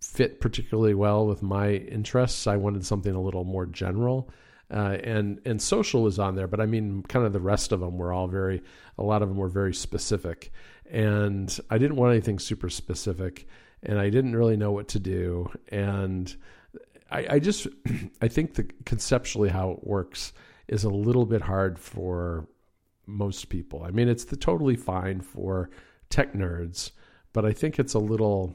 fit 0.00 0.40
particularly 0.40 0.94
well 0.94 1.26
with 1.26 1.42
my 1.42 1.70
interests. 1.70 2.46
I 2.46 2.56
wanted 2.56 2.84
something 2.84 3.14
a 3.14 3.20
little 3.20 3.44
more 3.44 3.66
general 3.66 4.30
uh, 4.72 4.96
and 5.04 5.40
and 5.44 5.60
social 5.60 6.02
was 6.02 6.18
on 6.18 6.34
there 6.34 6.46
but 6.46 6.60
i 6.60 6.66
mean 6.66 7.02
kind 7.02 7.26
of 7.26 7.32
the 7.32 7.40
rest 7.40 7.72
of 7.72 7.80
them 7.80 7.98
were 7.98 8.12
all 8.12 8.26
very 8.26 8.62
a 8.98 9.02
lot 9.02 9.22
of 9.22 9.28
them 9.28 9.38
were 9.38 9.48
very 9.48 9.74
specific. 9.74 10.52
And 10.90 11.58
i 11.70 11.78
didn't 11.78 11.96
want 11.96 12.12
anything 12.12 12.38
super 12.38 12.70
specific 12.70 13.46
and 13.82 13.98
i 13.98 14.10
didn't 14.10 14.36
really 14.36 14.56
know 14.56 14.72
what 14.72 14.88
to 14.88 14.98
do. 14.98 15.50
And 15.68 16.34
i, 17.10 17.26
I 17.34 17.38
just 17.38 17.66
i 18.22 18.28
think 18.28 18.54
that 18.54 18.84
conceptually 18.86 19.48
how 19.48 19.70
it 19.72 19.86
works 19.86 20.32
is 20.68 20.84
a 20.84 20.90
little 20.90 21.26
bit 21.26 21.42
hard 21.42 21.78
for 21.78 22.46
most 23.06 23.48
people. 23.48 23.82
I 23.84 23.90
mean, 23.90 24.08
it's 24.08 24.24
the, 24.24 24.36
totally 24.36 24.76
fine 24.76 25.20
for 25.20 25.70
tech 26.10 26.32
nerds, 26.32 26.90
but 27.32 27.44
I 27.44 27.52
think 27.52 27.78
it's 27.78 27.94
a 27.94 27.98
little 27.98 28.54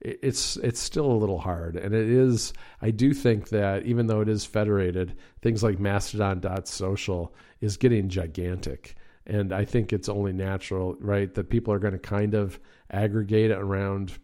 it's 0.00 0.56
it's 0.56 0.80
still 0.80 1.10
a 1.10 1.12
little 1.12 1.38
hard 1.38 1.76
and 1.76 1.94
it 1.94 2.08
is 2.08 2.54
i 2.80 2.90
do 2.90 3.12
think 3.12 3.50
that 3.50 3.84
even 3.84 4.06
though 4.06 4.22
it 4.22 4.30
is 4.30 4.46
federated 4.46 5.14
things 5.42 5.62
like 5.62 5.78
mastodon.social 5.78 7.34
is 7.60 7.76
getting 7.76 8.08
gigantic 8.08 8.96
and 9.26 9.52
i 9.52 9.62
think 9.62 9.92
it's 9.92 10.08
only 10.08 10.32
natural 10.32 10.96
right 11.00 11.34
that 11.34 11.50
people 11.50 11.72
are 11.72 11.78
going 11.78 11.92
to 11.92 11.98
kind 11.98 12.32
of 12.32 12.58
aggregate 12.90 13.50
around 13.50 14.18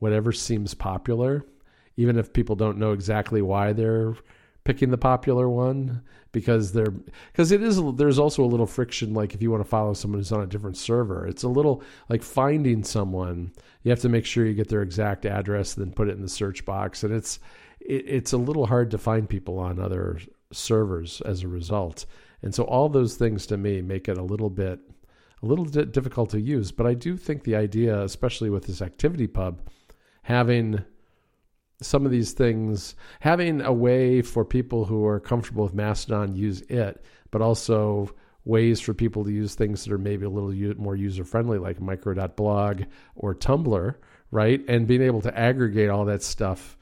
whatever 0.00 0.32
seems 0.32 0.74
popular 0.74 1.44
even 1.96 2.18
if 2.18 2.32
people 2.32 2.56
don't 2.56 2.78
know 2.78 2.90
exactly 2.90 3.40
why 3.40 3.72
they're 3.72 4.16
picking 4.64 4.90
the 4.90 4.98
popular 4.98 5.48
one 5.48 6.02
because 6.32 6.72
they're 6.72 6.94
because 7.32 7.52
it 7.52 7.62
is 7.62 7.80
there's 7.96 8.18
also 8.18 8.42
a 8.42 8.46
little 8.46 8.66
friction 8.66 9.12
like 9.12 9.34
if 9.34 9.42
you 9.42 9.50
want 9.50 9.62
to 9.62 9.68
follow 9.68 9.92
someone 9.92 10.18
who's 10.18 10.32
on 10.32 10.42
a 10.42 10.46
different 10.46 10.76
server. 10.76 11.26
It's 11.26 11.42
a 11.42 11.48
little 11.48 11.82
like 12.08 12.22
finding 12.22 12.82
someone 12.82 13.52
you 13.82 13.90
have 13.90 14.00
to 14.00 14.08
make 14.08 14.24
sure 14.24 14.46
you 14.46 14.54
get 14.54 14.68
their 14.68 14.82
exact 14.82 15.26
address 15.26 15.76
and 15.76 15.86
then 15.86 15.94
put 15.94 16.08
it 16.08 16.16
in 16.16 16.22
the 16.22 16.28
search 16.28 16.64
box 16.64 17.04
and 17.04 17.14
it's 17.14 17.38
it, 17.80 18.04
it's 18.06 18.32
a 18.32 18.38
little 18.38 18.66
hard 18.66 18.90
to 18.90 18.98
find 18.98 19.28
people 19.28 19.58
on 19.58 19.78
other 19.78 20.18
servers 20.52 21.20
as 21.22 21.42
a 21.42 21.48
result. 21.48 22.06
And 22.42 22.54
so 22.54 22.64
all 22.64 22.88
those 22.88 23.16
things 23.16 23.46
to 23.46 23.56
me 23.56 23.82
make 23.82 24.08
it 24.08 24.18
a 24.18 24.22
little 24.22 24.50
bit 24.50 24.80
a 25.42 25.46
little 25.46 25.66
bit 25.66 25.92
difficult 25.92 26.30
to 26.30 26.40
use 26.40 26.72
but 26.72 26.86
i 26.86 26.94
do 26.94 27.18
think 27.18 27.42
the 27.42 27.54
idea 27.54 28.00
especially 28.00 28.48
with 28.48 28.66
this 28.66 28.80
ActivityPub 28.80 29.58
having 30.22 30.82
some 31.84 32.04
of 32.04 32.12
these 32.12 32.32
things, 32.32 32.94
having 33.20 33.60
a 33.60 33.72
way 33.72 34.22
for 34.22 34.44
people 34.44 34.84
who 34.84 35.04
are 35.06 35.20
comfortable 35.20 35.64
with 35.64 35.74
Mastodon 35.74 36.34
use 36.34 36.62
it, 36.62 37.04
but 37.30 37.42
also 37.42 38.10
ways 38.44 38.80
for 38.80 38.92
people 38.92 39.24
to 39.24 39.32
use 39.32 39.54
things 39.54 39.84
that 39.84 39.92
are 39.92 39.98
maybe 39.98 40.24
a 40.24 40.28
little 40.28 40.52
more 40.80 40.96
user 40.96 41.24
friendly, 41.24 41.58
like 41.58 41.80
micro.blog 41.80 42.82
or 43.16 43.34
Tumblr, 43.34 43.94
right? 44.30 44.64
And 44.68 44.86
being 44.86 45.02
able 45.02 45.22
to 45.22 45.38
aggregate 45.38 45.88
all 45.88 46.04
that 46.06 46.22
stuff 46.22 46.76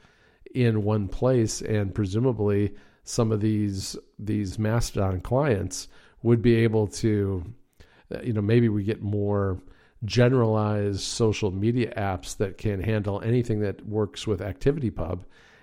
in 0.53 0.83
one 0.83 1.07
place, 1.07 1.61
and 1.61 1.93
presumably 1.93 2.75
some 3.03 3.31
of 3.31 3.41
these 3.41 3.97
these 4.19 4.57
Mastodon 4.59 5.21
clients 5.21 5.87
would 6.21 6.41
be 6.41 6.55
able 6.55 6.87
to, 6.87 7.43
uh, 8.13 8.21
you 8.21 8.33
know, 8.33 8.41
maybe 8.41 8.69
we 8.69 8.83
get 8.83 9.01
more 9.01 9.59
generalized 10.05 11.01
social 11.01 11.51
media 11.51 11.93
apps 11.95 12.37
that 12.37 12.57
can 12.57 12.81
handle 12.81 13.21
anything 13.21 13.59
that 13.61 13.85
works 13.85 14.27
with 14.27 14.39
ActivityPub. 14.39 15.21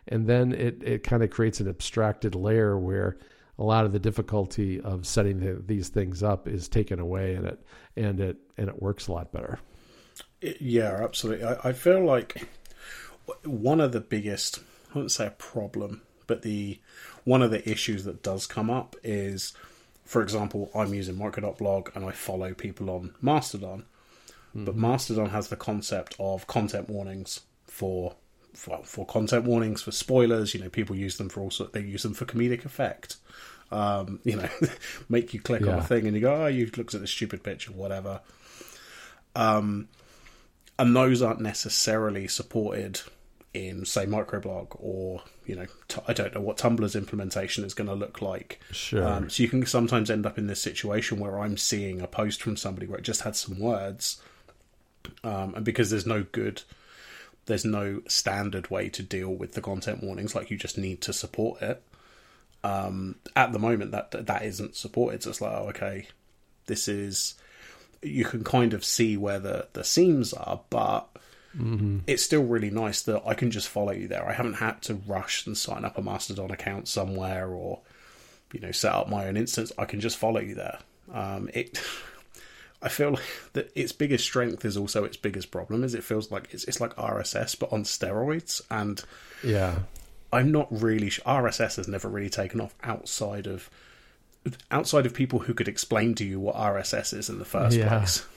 And 0.09 0.27
then 0.27 0.53
it, 0.53 0.83
it 0.83 1.03
kind 1.03 1.23
of 1.23 1.31
creates 1.31 1.61
an 1.61 1.69
abstracted 1.69 2.35
layer 2.35 2.79
where 2.79 3.19
a 3.59 3.65
lot 3.65 3.85
of 3.85 3.93
the 3.93 3.99
difficulty 3.99 4.81
of 4.81 5.07
setting 5.07 5.41
the, 5.41 5.63
these 5.65 5.89
things 5.89 6.23
up 6.23 6.49
is 6.49 6.69
taken 6.69 6.99
away 6.99 7.35
and 7.35 7.47
it 7.47 7.67
and 7.95 8.19
it 8.19 8.39
and 8.57 8.69
it 8.69 8.83
works 8.83 9.07
a 9.07 9.13
lot 9.13 9.31
better. 9.33 9.59
Yeah, 10.41 11.01
absolutely. 11.03 11.45
I, 11.45 11.69
I 11.69 11.73
feel 11.75 12.03
like 12.03 12.49
one 13.45 13.81
of 13.81 13.93
the 13.93 14.01
biggest 14.01 14.61
I 14.91 14.95
wouldn't 14.95 15.13
say 15.13 15.27
a 15.27 15.31
problem, 15.31 16.03
but 16.27 16.43
the 16.43 16.81
one 17.25 17.43
of 17.43 17.51
the 17.51 17.69
issues 17.71 18.05
that 18.05 18.23
does 18.23 18.47
come 18.47 18.71
up 18.71 18.97
is 19.05 19.53
for 20.05 20.23
example, 20.23 20.71
I'm 20.75 20.93
using 20.93 21.17
micro.blog 21.17 21.91
and 21.95 22.05
I 22.05 22.11
follow 22.11 22.53
people 22.55 22.91
on 22.91 23.15
Mastodon. 23.21 23.85
Mm-hmm. 24.51 24.65
But 24.65 24.77
Mastodon 24.77 25.31
has 25.31 25.49
the 25.49 25.57
concept 25.57 26.17
of 26.19 26.47
content 26.47 26.89
warnings 26.89 27.41
for, 27.67 28.15
for 28.55 28.81
for 28.85 29.07
content 29.07 29.45
warnings 29.45 29.83
for 29.83 29.93
spoilers. 29.93 30.55
You 30.55 30.61
know, 30.61 30.69
people 30.69 30.97
use 30.97 31.17
them 31.19 31.29
for 31.29 31.41
all 31.41 31.51
sort. 31.51 31.73
They 31.73 31.83
use 31.83 32.03
them 32.03 32.15
for 32.15 32.25
comedic 32.25 32.65
effect. 32.65 33.17
Um, 33.71 34.21
you 34.25 34.37
know, 34.37 34.49
make 35.09 35.33
you 35.33 35.41
click 35.41 35.63
yeah. 35.63 35.73
on 35.73 35.79
a 35.79 35.85
thing 35.85 36.07
and 36.07 36.15
you 36.15 36.21
go, 36.23 36.45
"Oh, 36.45 36.47
you've 36.47 36.77
looked 36.77 36.95
at 36.95 37.01
this 37.01 37.11
stupid 37.11 37.43
picture, 37.43 37.73
whatever." 37.73 38.21
Um, 39.37 39.89
and 40.79 40.97
those 40.97 41.23
aren't 41.23 41.41
necessarily 41.41 42.27
supported 42.27 43.01
in 43.53 43.85
say 43.85 44.07
micro.blog 44.07 44.69
or 44.79 45.23
you 45.45 45.57
know 45.57 45.67
t- 45.89 46.01
I 46.07 46.13
don't 46.13 46.35
know 46.35 46.41
what 46.41 46.57
Tumblr's 46.57 46.95
implementation 46.95 47.65
is 47.65 47.75
going 47.75 47.89
to 47.89 47.95
look 47.95 48.23
like. 48.23 48.61
Sure. 48.71 49.07
Um, 49.07 49.31
so 49.31 49.43
you 49.43 49.49
can 49.49 49.65
sometimes 49.67 50.11
end 50.11 50.25
up 50.25 50.39
in 50.39 50.47
this 50.47 50.63
situation 50.63 51.19
where 51.19 51.39
I'm 51.39 51.57
seeing 51.57 52.01
a 52.01 52.07
post 52.07 52.43
from 52.43 52.57
somebody 52.57 52.87
where 52.87 52.99
it 52.99 53.05
just 53.05 53.23
had 53.23 53.37
some 53.37 53.59
words, 53.59 54.21
um, 55.25 55.55
and 55.55 55.65
because 55.65 55.91
there's 55.91 56.07
no 56.07 56.25
good 56.33 56.63
there's 57.47 57.65
no 57.65 58.03
standard 58.07 58.71
way 58.71 58.89
to 58.89 59.03
deal 59.03 59.31
with 59.31 59.55
the 59.55 59.61
content 59.61 60.03
warnings 60.03 60.35
like 60.35 60.51
you 60.51 60.57
just 60.57 60.79
need 60.79 61.01
to 61.01 61.13
support 61.13 61.61
it. 61.63 61.83
Um, 62.63 63.17
at 63.35 63.53
the 63.53 63.59
moment 63.59 63.93
that 63.93 64.11
that 64.27 64.45
isn't 64.45 64.77
supported 64.77 65.23
so 65.23 65.31
it's 65.31 65.41
like 65.41 65.53
oh, 65.53 65.69
okay 65.71 66.09
this 66.67 66.89
is 66.89 67.35
you 68.03 68.27
can 68.27 68.45
kind 68.45 68.75
of 68.75 68.85
see 68.85 69.17
where 69.17 69.39
the 69.39 69.69
the 69.73 69.83
seams 69.83 70.35
are 70.35 70.61
but 70.69 71.09
mm-hmm. 71.57 72.01
it's 72.07 72.23
still 72.23 72.43
really 72.43 72.69
nice 72.71 73.01
that 73.03 73.23
i 73.25 73.33
can 73.33 73.51
just 73.51 73.69
follow 73.69 73.93
you 73.93 74.09
there. 74.09 74.29
I 74.29 74.35
haven't 74.35 74.55
had 74.55 74.83
to 74.83 74.95
rush 75.07 75.47
and 75.47 75.57
sign 75.57 75.87
up 75.87 75.97
a 75.97 76.03
mastodon 76.03 76.51
account 76.51 76.87
somewhere 76.87 77.49
or 77.49 77.81
you 78.53 78.61
know 78.61 78.73
set 78.73 78.93
up 78.93 79.09
my 79.09 79.27
own 79.27 79.37
instance. 79.37 79.73
I 79.79 79.85
can 79.85 80.01
just 80.01 80.19
follow 80.19 80.41
you 80.41 80.55
there. 80.55 80.79
Um, 81.13 81.49
it 81.55 81.81
I 82.83 82.89
feel 82.89 83.11
like 83.11 83.23
that 83.53 83.71
its 83.75 83.93
biggest 83.93 84.25
strength 84.25 84.65
is 84.65 84.77
also 84.77 85.05
its 85.05 85.17
biggest 85.17 85.51
problem. 85.51 85.85
Is 85.85 85.95
it 85.95 86.05
feels 86.05 86.31
like 86.31 86.49
it's 86.53 86.65
it's 86.65 86.81
like 86.81 86.95
RSS 86.97 87.59
but 87.59 87.73
on 87.73 87.85
steroids, 87.85 88.63
and 88.71 89.03
yeah, 89.45 89.81
I'm 90.33 90.51
not 90.51 90.69
really. 90.71 91.09
RSS 91.11 91.77
has 91.77 91.89
never 91.89 92.09
really 92.09 92.31
taken 92.31 92.61
off 92.61 92.75
outside 92.83 93.47
of 93.47 93.69
outside 94.71 95.05
of 95.05 95.13
people 95.13 95.41
who 95.41 95.53
could 95.53 95.69
explain 95.69 96.15
to 96.15 96.25
you 96.25 96.41
what 96.41 96.57
RSS 96.57 97.17
is 97.17 97.29
in 97.29 97.39
the 97.39 97.45
first 97.45 97.77
yeah. 97.77 97.89
place. 97.89 98.27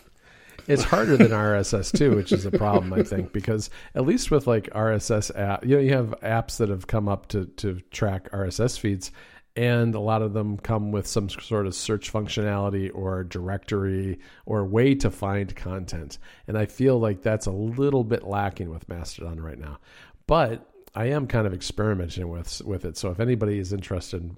It's 0.65 0.83
harder 0.83 1.17
than 1.17 1.31
RSS 1.31 1.97
too, 1.97 2.15
which 2.15 2.31
is 2.31 2.45
a 2.45 2.51
problem 2.51 2.93
I 2.93 3.03
think 3.03 3.33
because 3.33 3.69
at 3.95 4.05
least 4.05 4.31
with 4.31 4.47
like 4.47 4.69
RSS 4.69 5.37
app, 5.37 5.65
you 5.65 5.75
know, 5.75 5.81
you 5.81 5.93
have 5.93 6.15
apps 6.21 6.57
that 6.57 6.69
have 6.69 6.87
come 6.87 7.09
up 7.09 7.27
to 7.29 7.45
to 7.57 7.81
track 7.91 8.31
RSS 8.31 8.79
feeds 8.79 9.11
and 9.55 9.93
a 9.93 9.99
lot 9.99 10.21
of 10.21 10.33
them 10.33 10.57
come 10.57 10.91
with 10.91 11.05
some 11.05 11.29
sort 11.29 11.67
of 11.67 11.75
search 11.75 12.11
functionality 12.11 12.89
or 12.93 13.23
directory 13.23 14.19
or 14.45 14.65
way 14.65 14.95
to 14.95 15.11
find 15.11 15.55
content. 15.55 16.17
And 16.47 16.57
I 16.57 16.65
feel 16.65 16.99
like 16.99 17.21
that's 17.21 17.45
a 17.45 17.51
little 17.51 18.03
bit 18.03 18.23
lacking 18.23 18.69
with 18.69 18.89
Mastodon 18.89 19.39
right 19.39 19.59
now. 19.59 19.79
but 20.25 20.72
I 20.95 21.05
am 21.05 21.25
kind 21.25 21.47
of 21.47 21.53
experimenting 21.53 22.29
with 22.29 22.61
with 22.63 22.85
it. 22.85 22.97
So 22.97 23.09
if 23.09 23.19
anybody 23.19 23.57
is 23.57 23.73
interested 23.73 24.29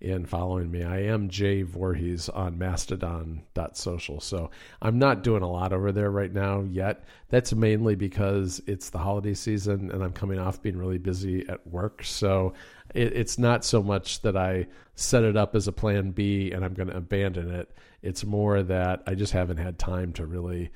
in 0.00 0.26
following 0.26 0.70
me, 0.70 0.84
I 0.84 1.00
am 1.04 1.28
Jay 1.28 1.62
Voorhees 1.62 2.28
on 2.28 2.56
Mastodon.social. 2.56 4.20
So 4.20 4.50
I'm 4.80 4.98
not 4.98 5.24
doing 5.24 5.42
a 5.42 5.50
lot 5.50 5.72
over 5.72 5.90
there 5.90 6.12
right 6.12 6.32
now 6.32 6.60
yet. 6.62 7.04
That's 7.30 7.52
mainly 7.52 7.96
because 7.96 8.62
it's 8.66 8.90
the 8.90 8.98
holiday 8.98 9.34
season 9.34 9.90
and 9.90 10.04
I'm 10.04 10.12
coming 10.12 10.38
off 10.38 10.62
being 10.62 10.76
really 10.76 10.98
busy 10.98 11.48
at 11.48 11.66
work. 11.66 12.04
So 12.04 12.54
it, 12.94 13.12
it's 13.16 13.36
not 13.36 13.64
so 13.64 13.82
much 13.82 14.22
that 14.22 14.36
I 14.36 14.68
set 14.94 15.24
it 15.24 15.36
up 15.36 15.56
as 15.56 15.66
a 15.66 15.72
plan 15.72 16.12
B 16.12 16.52
and 16.52 16.64
I'm 16.64 16.74
going 16.74 16.90
to 16.90 16.96
abandon 16.96 17.50
it. 17.50 17.76
It's 18.02 18.24
more 18.24 18.62
that 18.62 19.02
I 19.06 19.16
just 19.16 19.32
haven't 19.32 19.56
had 19.56 19.80
time 19.80 20.12
to 20.12 20.26
really 20.26 20.70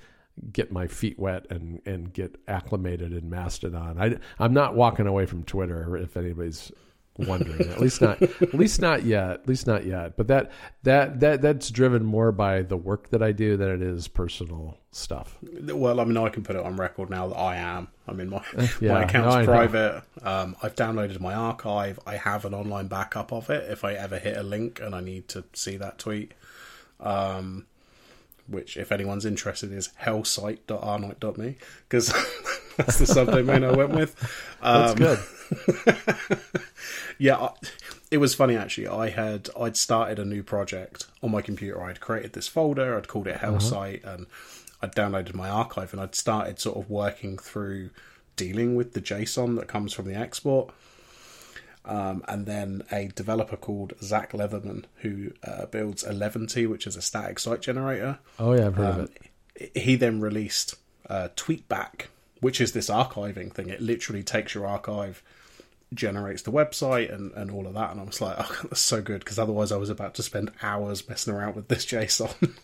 get 0.53 0.72
my 0.72 0.87
feet 0.87 1.18
wet 1.18 1.46
and 1.51 1.81
and 1.87 2.12
get 2.12 2.37
acclimated 2.46 3.12
in 3.12 3.29
Mastodon. 3.31 4.01
I 4.01 4.18
I'm 4.38 4.53
not 4.53 4.74
walking 4.74 5.07
away 5.07 5.27
from 5.27 5.44
Twitter 5.44 5.96
if 5.96 6.16
anybody's 6.16 6.72
wondering. 7.18 7.61
at 7.70 7.81
least 7.81 8.01
not 8.01 8.22
at 8.22 8.55
least 8.55 8.81
not 8.81 9.05
yet. 9.05 9.31
At 9.31 9.48
least 9.48 9.66
not 9.66 9.85
yet. 9.85 10.16
But 10.16 10.29
that 10.29 10.51
that 10.85 11.20
that 11.20 11.42
that's 11.42 11.70
driven 11.70 12.05
more 12.05 12.33
by 12.33 12.62
the 12.62 12.77
work 12.77 13.11
that 13.11 13.22
I 13.22 13.33
do 13.33 13.57
than 13.57 13.68
it 13.70 13.83
is 13.83 14.09
personal 14.09 14.79
stuff. 14.92 15.38
Well, 15.42 16.01
I 16.01 16.05
mean, 16.05 16.16
I 16.16 16.29
can 16.29 16.42
put 16.42 16.57
it 16.57 16.64
on 16.64 16.77
record 16.77 17.11
now 17.11 17.29
that 17.29 17.37
I 17.37 17.57
am. 17.57 17.88
I 18.07 18.12
mean, 18.12 18.31
my 18.31 18.42
yeah, 18.81 18.94
my 18.94 19.03
account's 19.03 19.37
no, 19.37 19.44
private. 19.44 20.03
Um, 20.22 20.57
I've 20.62 20.74
downloaded 20.74 21.20
my 21.20 21.35
archive. 21.35 21.98
I 22.07 22.16
have 22.16 22.44
an 22.44 22.55
online 22.55 22.88
backup 22.88 23.33
of 23.33 23.51
it. 23.51 23.70
If 23.70 23.85
I 23.85 23.94
ever 23.94 24.18
hit 24.18 24.37
a 24.37 24.42
link 24.42 24.81
and 24.81 24.94
I 24.94 25.01
need 25.01 25.29
to 25.29 25.44
see 25.53 25.77
that 25.77 25.98
tweet. 25.98 26.33
Um, 27.01 27.66
which, 28.49 28.77
if 28.77 28.91
anyone's 28.91 29.25
interested, 29.25 29.73
is 29.73 29.91
hellsite.rknight.me 30.03 31.57
because 31.89 32.09
that's 32.77 32.99
the 32.99 33.05
subdomain 33.05 33.65
I 33.65 33.77
went 33.77 33.91
with. 33.91 34.17
Um, 34.63 34.97
that's 34.97 36.39
good. 36.39 36.41
yeah, 37.19 37.37
I, 37.37 37.51
it 38.11 38.19
was 38.19 38.35
funny 38.35 38.57
actually. 38.57 38.89
I 38.89 39.11
had 39.11 39.51
I'd 39.59 39.77
started 39.77 40.19
a 40.19 40.25
new 40.25 40.43
project 40.43 41.07
on 41.23 41.31
my 41.31 41.43
computer. 41.43 41.83
I'd 41.83 42.01
created 42.01 42.33
this 42.33 42.49
folder. 42.49 42.97
I'd 42.97 43.09
called 43.09 43.27
it 43.27 43.37
uh-huh. 43.37 43.53
Hellsite, 43.53 44.05
uh-huh. 44.05 44.15
and 44.15 44.27
I'd 44.83 44.95
downloaded 44.95 45.35
my 45.35 45.49
archive, 45.49 45.93
and 45.93 46.01
I'd 46.01 46.15
started 46.15 46.59
sort 46.59 46.77
of 46.77 46.91
working 46.91 47.39
through 47.39 47.91
dealing 48.37 48.77
with 48.77 48.93
the 48.95 49.01
JSON 49.01 49.57
that 49.57 49.69
comes 49.69 49.93
from 49.93 50.07
the 50.07 50.15
export. 50.15 50.73
Um, 51.88 52.22
and 52.29 52.44
then 52.44 52.83
a 52.92 53.09
developer 53.09 53.57
called 53.57 53.94
Zach 54.03 54.33
Leatherman 54.33 54.85
who 54.96 55.33
uh, 55.42 55.64
builds 55.66 56.05
Eleventy, 56.05 56.66
which 56.66 56.87
is 56.87 56.96
a 56.96 57.03
static 57.03 57.38
site 57.38 57.62
generator. 57.62 58.18
Oh 58.38 58.53
yeah, 58.53 58.66
I've 58.66 58.74
heard 58.74 58.94
um, 58.94 59.01
of 59.01 59.11
it. 59.57 59.77
He 59.77 59.96
then 59.96 60.20
released 60.20 60.74
uh, 61.09 61.29
Tweetback, 61.35 62.09
which 62.40 62.61
is 62.61 62.72
this 62.72 62.90
archiving 62.90 63.53
thing. 63.55 63.70
It 63.70 63.81
literally 63.81 64.22
takes 64.22 64.55
your 64.55 64.66
archive, 64.66 65.22
generates 65.94 66.42
the 66.42 66.53
website, 66.53 67.12
and, 67.12 67.33
and 67.33 67.51
all 67.51 67.66
of 67.66 67.72
that. 67.72 67.90
And 67.90 68.01
I 68.01 68.05
was 68.05 68.20
like, 68.20 68.37
oh, 68.38 68.59
that's 68.64 68.83
so 68.83 69.01
good 69.01 69.20
because 69.20 69.38
otherwise 69.38 69.72
I 69.72 69.79
was 69.79 69.88
about 69.88 70.14
to 70.16 70.22
spend 70.22 70.53
hours 70.61 71.09
messing 71.09 71.33
around 71.33 71.57
with 71.57 71.68
this 71.68 71.87
JSON. 71.90 72.55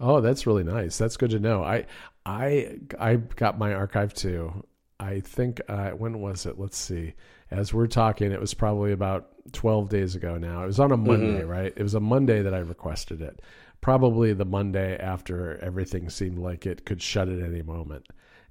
oh, 0.00 0.22
that's 0.22 0.46
really 0.46 0.64
nice. 0.64 0.96
That's 0.96 1.18
good 1.18 1.30
to 1.30 1.38
know. 1.38 1.62
I 1.62 1.84
I 2.24 2.78
I 2.98 3.16
got 3.16 3.58
my 3.58 3.74
archive 3.74 4.14
too. 4.14 4.64
I 4.98 5.20
think 5.20 5.60
uh, 5.68 5.90
when 5.90 6.20
was 6.20 6.46
it? 6.46 6.58
Let's 6.58 6.78
see 6.78 7.12
as 7.50 7.74
we're 7.74 7.86
talking, 7.86 8.32
it 8.32 8.40
was 8.40 8.54
probably 8.54 8.92
about 8.92 9.28
12 9.52 9.88
days 9.88 10.14
ago 10.14 10.38
now. 10.38 10.62
It 10.62 10.66
was 10.66 10.80
on 10.80 10.92
a 10.92 10.96
Monday, 10.96 11.40
mm-hmm. 11.40 11.50
right? 11.50 11.72
It 11.74 11.82
was 11.82 11.94
a 11.94 12.00
Monday 12.00 12.42
that 12.42 12.54
I 12.54 12.58
requested 12.58 13.20
it. 13.20 13.42
Probably 13.80 14.32
the 14.32 14.44
Monday 14.44 14.96
after 14.96 15.58
everything 15.58 16.10
seemed 16.10 16.38
like 16.38 16.66
it 16.66 16.84
could 16.84 17.02
shut 17.02 17.28
at 17.28 17.40
any 17.40 17.62
moment. 17.62 18.06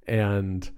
And 0.07 0.69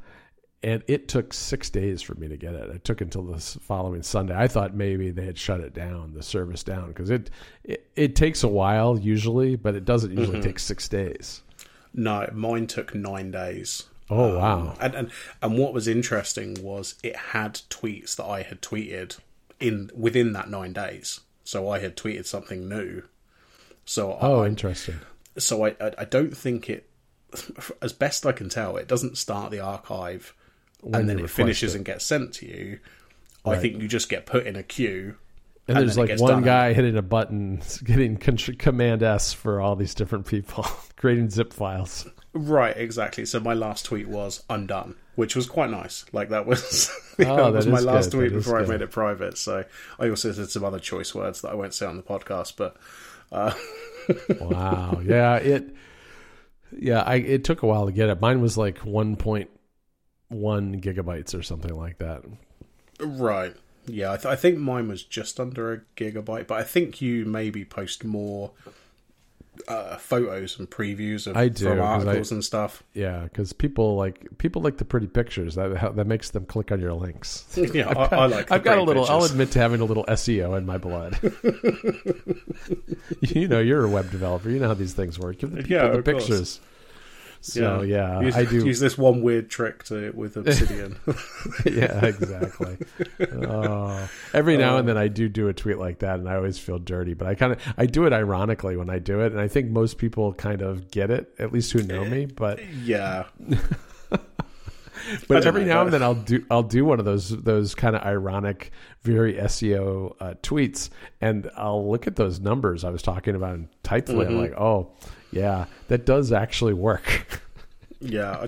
and 0.63 0.84
it 0.88 1.07
took 1.07 1.34
six 1.34 1.71
days 1.71 2.03
for 2.03 2.13
me 2.15 2.27
to 2.27 2.38
get 2.38 2.53
it. 2.53 2.69
It 2.69 2.84
took 2.84 3.01
until 3.01 3.23
the 3.23 3.39
following 3.39 4.03
Sunday. 4.03 4.36
I 4.36 4.47
thought 4.47 4.75
maybe 4.75 5.10
they 5.10 5.25
had 5.25 5.38
shut 5.38 5.60
it 5.60 5.73
down, 5.73 6.13
the 6.13 6.21
service 6.21 6.63
down, 6.63 6.89
because 6.89 7.10
it, 7.10 7.31
it, 7.63 7.89
it 7.95 8.15
takes 8.15 8.43
a 8.43 8.47
while 8.47 8.99
usually, 8.99 9.55
but 9.55 9.73
it 9.73 9.86
doesn't 9.86 10.12
usually 10.15 10.38
mm-hmm. 10.38 10.47
take 10.47 10.60
six 10.60 10.88
days. 10.88 11.41
No, 11.95 12.29
mine 12.31 12.67
took 12.67 12.93
nine 12.93 13.31
days. 13.31 13.86
Oh 14.12 14.38
wow! 14.38 14.60
Um, 14.60 14.74
and, 14.82 14.93
and 14.93 15.12
and 15.41 15.58
what 15.58 15.74
was 15.74 15.88
interesting 15.88 16.62
was 16.62 16.95
it 17.02 17.15
had 17.15 17.56
tweets 17.69 18.15
that 18.17 18.26
I 18.26 18.41
had 18.43 18.62
tweeted 18.62 19.17
in 19.62 19.89
within 19.95 20.34
that 20.34 20.50
nine 20.50 20.74
days. 20.74 21.21
So 21.45 21.69
I 21.69 21.80
had 21.80 21.95
tweeted 21.95 22.26
something 22.26 22.67
new. 22.67 23.04
So 23.86 24.17
oh, 24.19 24.41
I, 24.41 24.47
interesting. 24.47 25.00
So 25.38 25.65
I, 25.65 25.76
I, 25.80 25.91
I 26.00 26.06
don't 26.06 26.36
think 26.36 26.69
it, 26.69 26.89
as 27.82 27.93
best 27.93 28.26
I 28.26 28.34
can 28.34 28.50
tell, 28.50 28.76
it 28.76 28.88
doesn't 28.88 29.17
start 29.17 29.52
the 29.52 29.62
archive 29.62 30.34
when 30.82 31.02
and 31.02 31.10
then 31.10 31.19
it 31.19 31.30
finishes 31.30 31.74
it. 31.74 31.78
and 31.78 31.86
gets 31.86 32.06
sent 32.06 32.34
to 32.36 32.45
you. 32.45 32.80
Right. 33.45 33.58
I 33.58 33.62
think 33.62 33.82
you 33.82 33.88
just 33.88 34.10
get 34.10 34.26
put 34.26 34.45
in 34.45 34.56
a 34.56 34.63
queue. 34.63 35.15
And, 35.67 35.78
and 35.78 35.88
there's 35.88 35.97
like 35.97 36.19
one 36.19 36.43
guy 36.43 36.74
hitting 36.74 36.97
a 36.97 37.02
button, 37.02 37.62
getting 37.84 38.17
Command 38.17 39.04
S 39.04 39.32
for 39.32 39.62
all 39.62 39.76
these 39.76 39.95
different 39.95 40.26
people, 40.26 40.65
creating 40.97 41.30
zip 41.30 41.54
files. 41.54 42.08
Right, 42.33 42.75
exactly. 42.77 43.25
So 43.25 43.39
my 43.39 43.53
last 43.53 43.85
tweet 43.85 44.07
was 44.07 44.43
undone, 44.49 44.95
which 45.15 45.35
was 45.35 45.47
quite 45.47 45.69
nice. 45.69 46.05
Like 46.13 46.29
that 46.29 46.45
was 46.45 46.89
oh, 47.19 47.23
that 47.51 47.53
was 47.53 47.67
my 47.67 47.79
last 47.79 48.11
good. 48.11 48.17
tweet 48.17 48.31
that 48.31 48.37
before 48.37 48.59
I 48.59 48.65
made 48.65 48.81
it 48.81 48.91
private. 48.91 49.37
So 49.37 49.65
I 49.99 50.09
also 50.09 50.31
said 50.31 50.49
some 50.49 50.63
other 50.63 50.79
choice 50.79 51.13
words 51.13 51.41
that 51.41 51.49
I 51.49 51.55
won't 51.55 51.73
say 51.73 51.85
on 51.85 51.97
the 51.97 52.03
podcast, 52.03 52.53
but 52.55 52.77
uh... 53.31 53.53
wow, 54.39 55.01
yeah, 55.03 55.35
it 55.35 55.75
yeah, 56.77 57.01
I 57.01 57.15
it 57.15 57.43
took 57.43 57.63
a 57.63 57.67
while 57.67 57.85
to 57.85 57.91
get 57.91 58.09
it. 58.09 58.21
Mine 58.21 58.41
was 58.41 58.57
like 58.57 58.79
1.1 58.79 59.47
gigabytes 60.31 61.37
or 61.37 61.43
something 61.43 61.75
like 61.75 61.97
that. 61.97 62.23
Right. 62.99 63.55
Yeah, 63.87 64.13
I, 64.13 64.17
th- 64.17 64.25
I 64.27 64.35
think 64.35 64.59
mine 64.59 64.87
was 64.87 65.03
just 65.03 65.39
under 65.39 65.73
a 65.73 65.81
gigabyte, 65.97 66.47
but 66.47 66.59
I 66.59 66.63
think 66.63 67.01
you 67.01 67.25
maybe 67.25 67.65
post 67.65 68.03
more 68.03 68.51
uh, 69.67 69.97
photos 69.97 70.57
and 70.59 70.69
previews 70.69 71.27
of 71.27 71.37
I 71.37 71.49
do, 71.49 71.65
from 71.65 71.81
articles 71.81 72.31
I, 72.31 72.35
and 72.35 72.43
stuff. 72.43 72.83
Yeah, 72.93 73.23
because 73.23 73.53
people 73.53 73.95
like 73.95 74.37
people 74.37 74.61
like 74.61 74.77
the 74.77 74.85
pretty 74.85 75.07
pictures. 75.07 75.55
That 75.55 75.95
that 75.95 76.07
makes 76.07 76.31
them 76.31 76.45
click 76.45 76.71
on 76.71 76.79
your 76.79 76.93
links. 76.93 77.45
yeah, 77.73 77.89
I, 77.89 77.93
got, 77.93 78.13
I, 78.13 78.25
like. 78.25 78.51
I've 78.51 78.63
got 78.63 78.77
a 78.77 78.83
little. 78.83 79.03
Pictures. 79.03 79.23
I'll 79.23 79.23
admit 79.23 79.51
to 79.51 79.59
having 79.59 79.81
a 79.81 79.85
little 79.85 80.05
SEO 80.05 80.57
in 80.57 80.65
my 80.65 80.77
blood. 80.77 81.19
you 83.21 83.47
know, 83.47 83.59
you're 83.59 83.85
a 83.85 83.89
web 83.89 84.09
developer. 84.11 84.49
You 84.49 84.59
know 84.59 84.67
how 84.67 84.73
these 84.73 84.93
things 84.93 85.19
work. 85.19 85.39
Give 85.39 85.51
the 85.51 85.57
people 85.57 85.71
yeah, 85.71 85.87
the 85.89 86.01
pictures. 86.01 86.57
Course. 86.57 86.59
So 87.41 87.82
yeah, 87.82 88.19
yeah 88.19 88.21
use, 88.21 88.36
I 88.36 88.45
do 88.45 88.65
use 88.65 88.80
this 88.80 88.97
one 88.97 89.23
weird 89.23 89.49
trick 89.49 89.84
to 89.86 90.12
with 90.12 90.38
Obsidian. 90.38 90.95
yeah, 91.65 92.06
exactly. 92.06 92.77
oh, 93.19 94.08
every 94.32 94.58
now 94.58 94.77
and 94.77 94.88
then 94.88 94.97
I 94.97 95.08
do 95.08 95.27
do 95.27 95.47
a 95.47 95.54
tweet 95.54 95.80
like 95.80 95.99
that, 95.99 96.19
and 96.19 96.30
I 96.30 96.36
always 96.36 96.60
feel 96.60 96.77
dirty. 96.77 97.15
But 97.15 97.27
I 97.27 97.36
kind 97.36 97.54
of 97.54 97.60
I 97.77 97.88
do 97.88 98.06
it 98.06 98.13
ironically 98.13 98.77
when 98.77 98.91
I 98.91 98.99
do 98.99 99.21
it, 99.21 99.32
and 99.32 99.41
I 99.41 99.47
think 99.47 99.71
most 99.71 99.97
people 99.97 100.34
kind 100.34 100.62
of 100.62 100.91
get 100.91 101.10
it, 101.10 101.34
at 101.39 101.51
least 101.51 101.71
who 101.71 101.82
know 101.82 102.06
me. 102.06 102.27
But 102.27 102.60
yeah. 102.84 103.25
but 105.27 105.45
every 105.45 105.65
now 105.65 105.82
and 105.82 105.91
then 105.91 106.04
I'll 106.04 106.13
do 106.13 106.45
I'll 106.51 106.63
do 106.63 106.86
one 106.86 106.99
of 106.99 107.06
those 107.06 107.30
those 107.30 107.73
kind 107.73 107.95
of 107.95 108.04
ironic, 108.04 108.71
very 109.01 109.34
SEO 109.34 110.15
uh, 110.19 110.34
tweets, 110.43 110.89
and 111.19 111.49
I'll 111.58 111.89
look 111.89 112.06
at 112.06 112.15
those 112.15 112.39
numbers 112.39 112.84
I 112.84 112.91
was 112.91 113.01
talking 113.01 113.36
about 113.36 113.56
and 113.56 113.67
type 113.82 114.06
them. 114.06 114.17
Mm-hmm. 114.17 114.32
I'm 114.32 114.38
like, 114.38 114.54
oh, 114.60 114.91
yeah, 115.31 115.65
that 115.87 116.05
does 116.05 116.31
actually 116.31 116.73
work. 116.73 117.41
yeah, 118.01 118.47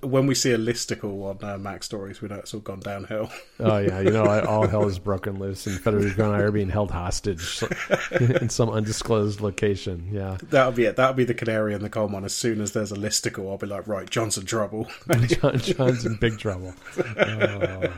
when 0.00 0.26
we 0.26 0.34
see 0.34 0.52
a 0.52 0.58
listicle 0.58 1.24
on 1.24 1.38
uh, 1.42 1.58
MacStories, 1.58 2.20
we 2.20 2.28
know 2.28 2.36
it's 2.36 2.54
all 2.54 2.60
gone 2.60 2.80
downhill. 2.80 3.30
oh 3.58 3.78
yeah, 3.78 4.00
you 4.00 4.10
know, 4.10 4.24
all 4.42 4.66
hell 4.66 4.86
is 4.86 4.98
broken 5.10 5.38
loose, 5.38 5.66
and 5.66 5.80
Federico 5.80 6.26
and 6.26 6.36
I 6.36 6.44
are 6.44 6.52
being 6.52 6.70
held 6.70 6.90
hostage 6.90 7.62
in 8.20 8.48
some 8.48 8.70
undisclosed 8.70 9.40
location. 9.40 10.08
Yeah, 10.12 10.38
that'll 10.50 10.72
be 10.72 10.84
it. 10.84 10.96
That'll 10.96 11.14
be 11.14 11.24
the 11.24 11.34
canary 11.34 11.74
in 11.74 11.82
the 11.82 11.90
coal 11.90 12.08
mine. 12.08 12.24
As 12.24 12.34
soon 12.34 12.60
as 12.60 12.72
there's 12.72 12.92
a 12.92 12.96
listicle, 12.96 13.50
I'll 13.50 13.58
be 13.58 13.66
like, 13.66 13.88
right, 13.88 14.08
John's 14.08 14.38
in 14.38 14.46
trouble. 14.46 14.88
John, 15.26 15.58
John's 15.58 16.06
in 16.06 16.16
big 16.16 16.38
trouble. 16.38 16.74
Oh. 17.18 17.92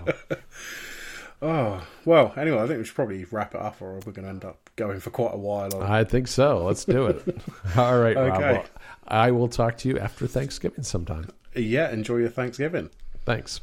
Oh 1.42 1.84
well. 2.04 2.32
Anyway, 2.36 2.58
I 2.58 2.66
think 2.68 2.78
we 2.78 2.84
should 2.84 2.94
probably 2.94 3.24
wrap 3.24 3.54
it 3.54 3.60
up, 3.60 3.82
or 3.82 3.94
we're 3.94 4.12
going 4.12 4.24
to 4.24 4.28
end 4.28 4.44
up 4.44 4.70
going 4.76 5.00
for 5.00 5.10
quite 5.10 5.34
a 5.34 5.38
while. 5.38 5.74
On... 5.74 5.82
I 5.82 6.04
think 6.04 6.28
so. 6.28 6.64
Let's 6.64 6.84
do 6.84 7.06
it. 7.06 7.36
All 7.76 7.98
right, 7.98 8.16
okay. 8.16 8.30
Rob. 8.30 8.40
Well, 8.40 8.66
I 9.08 9.32
will 9.32 9.48
talk 9.48 9.76
to 9.78 9.88
you 9.88 9.98
after 9.98 10.28
Thanksgiving 10.28 10.84
sometime. 10.84 11.28
Yeah. 11.56 11.90
Enjoy 11.90 12.18
your 12.18 12.28
Thanksgiving. 12.28 12.90
Thanks. 13.24 13.60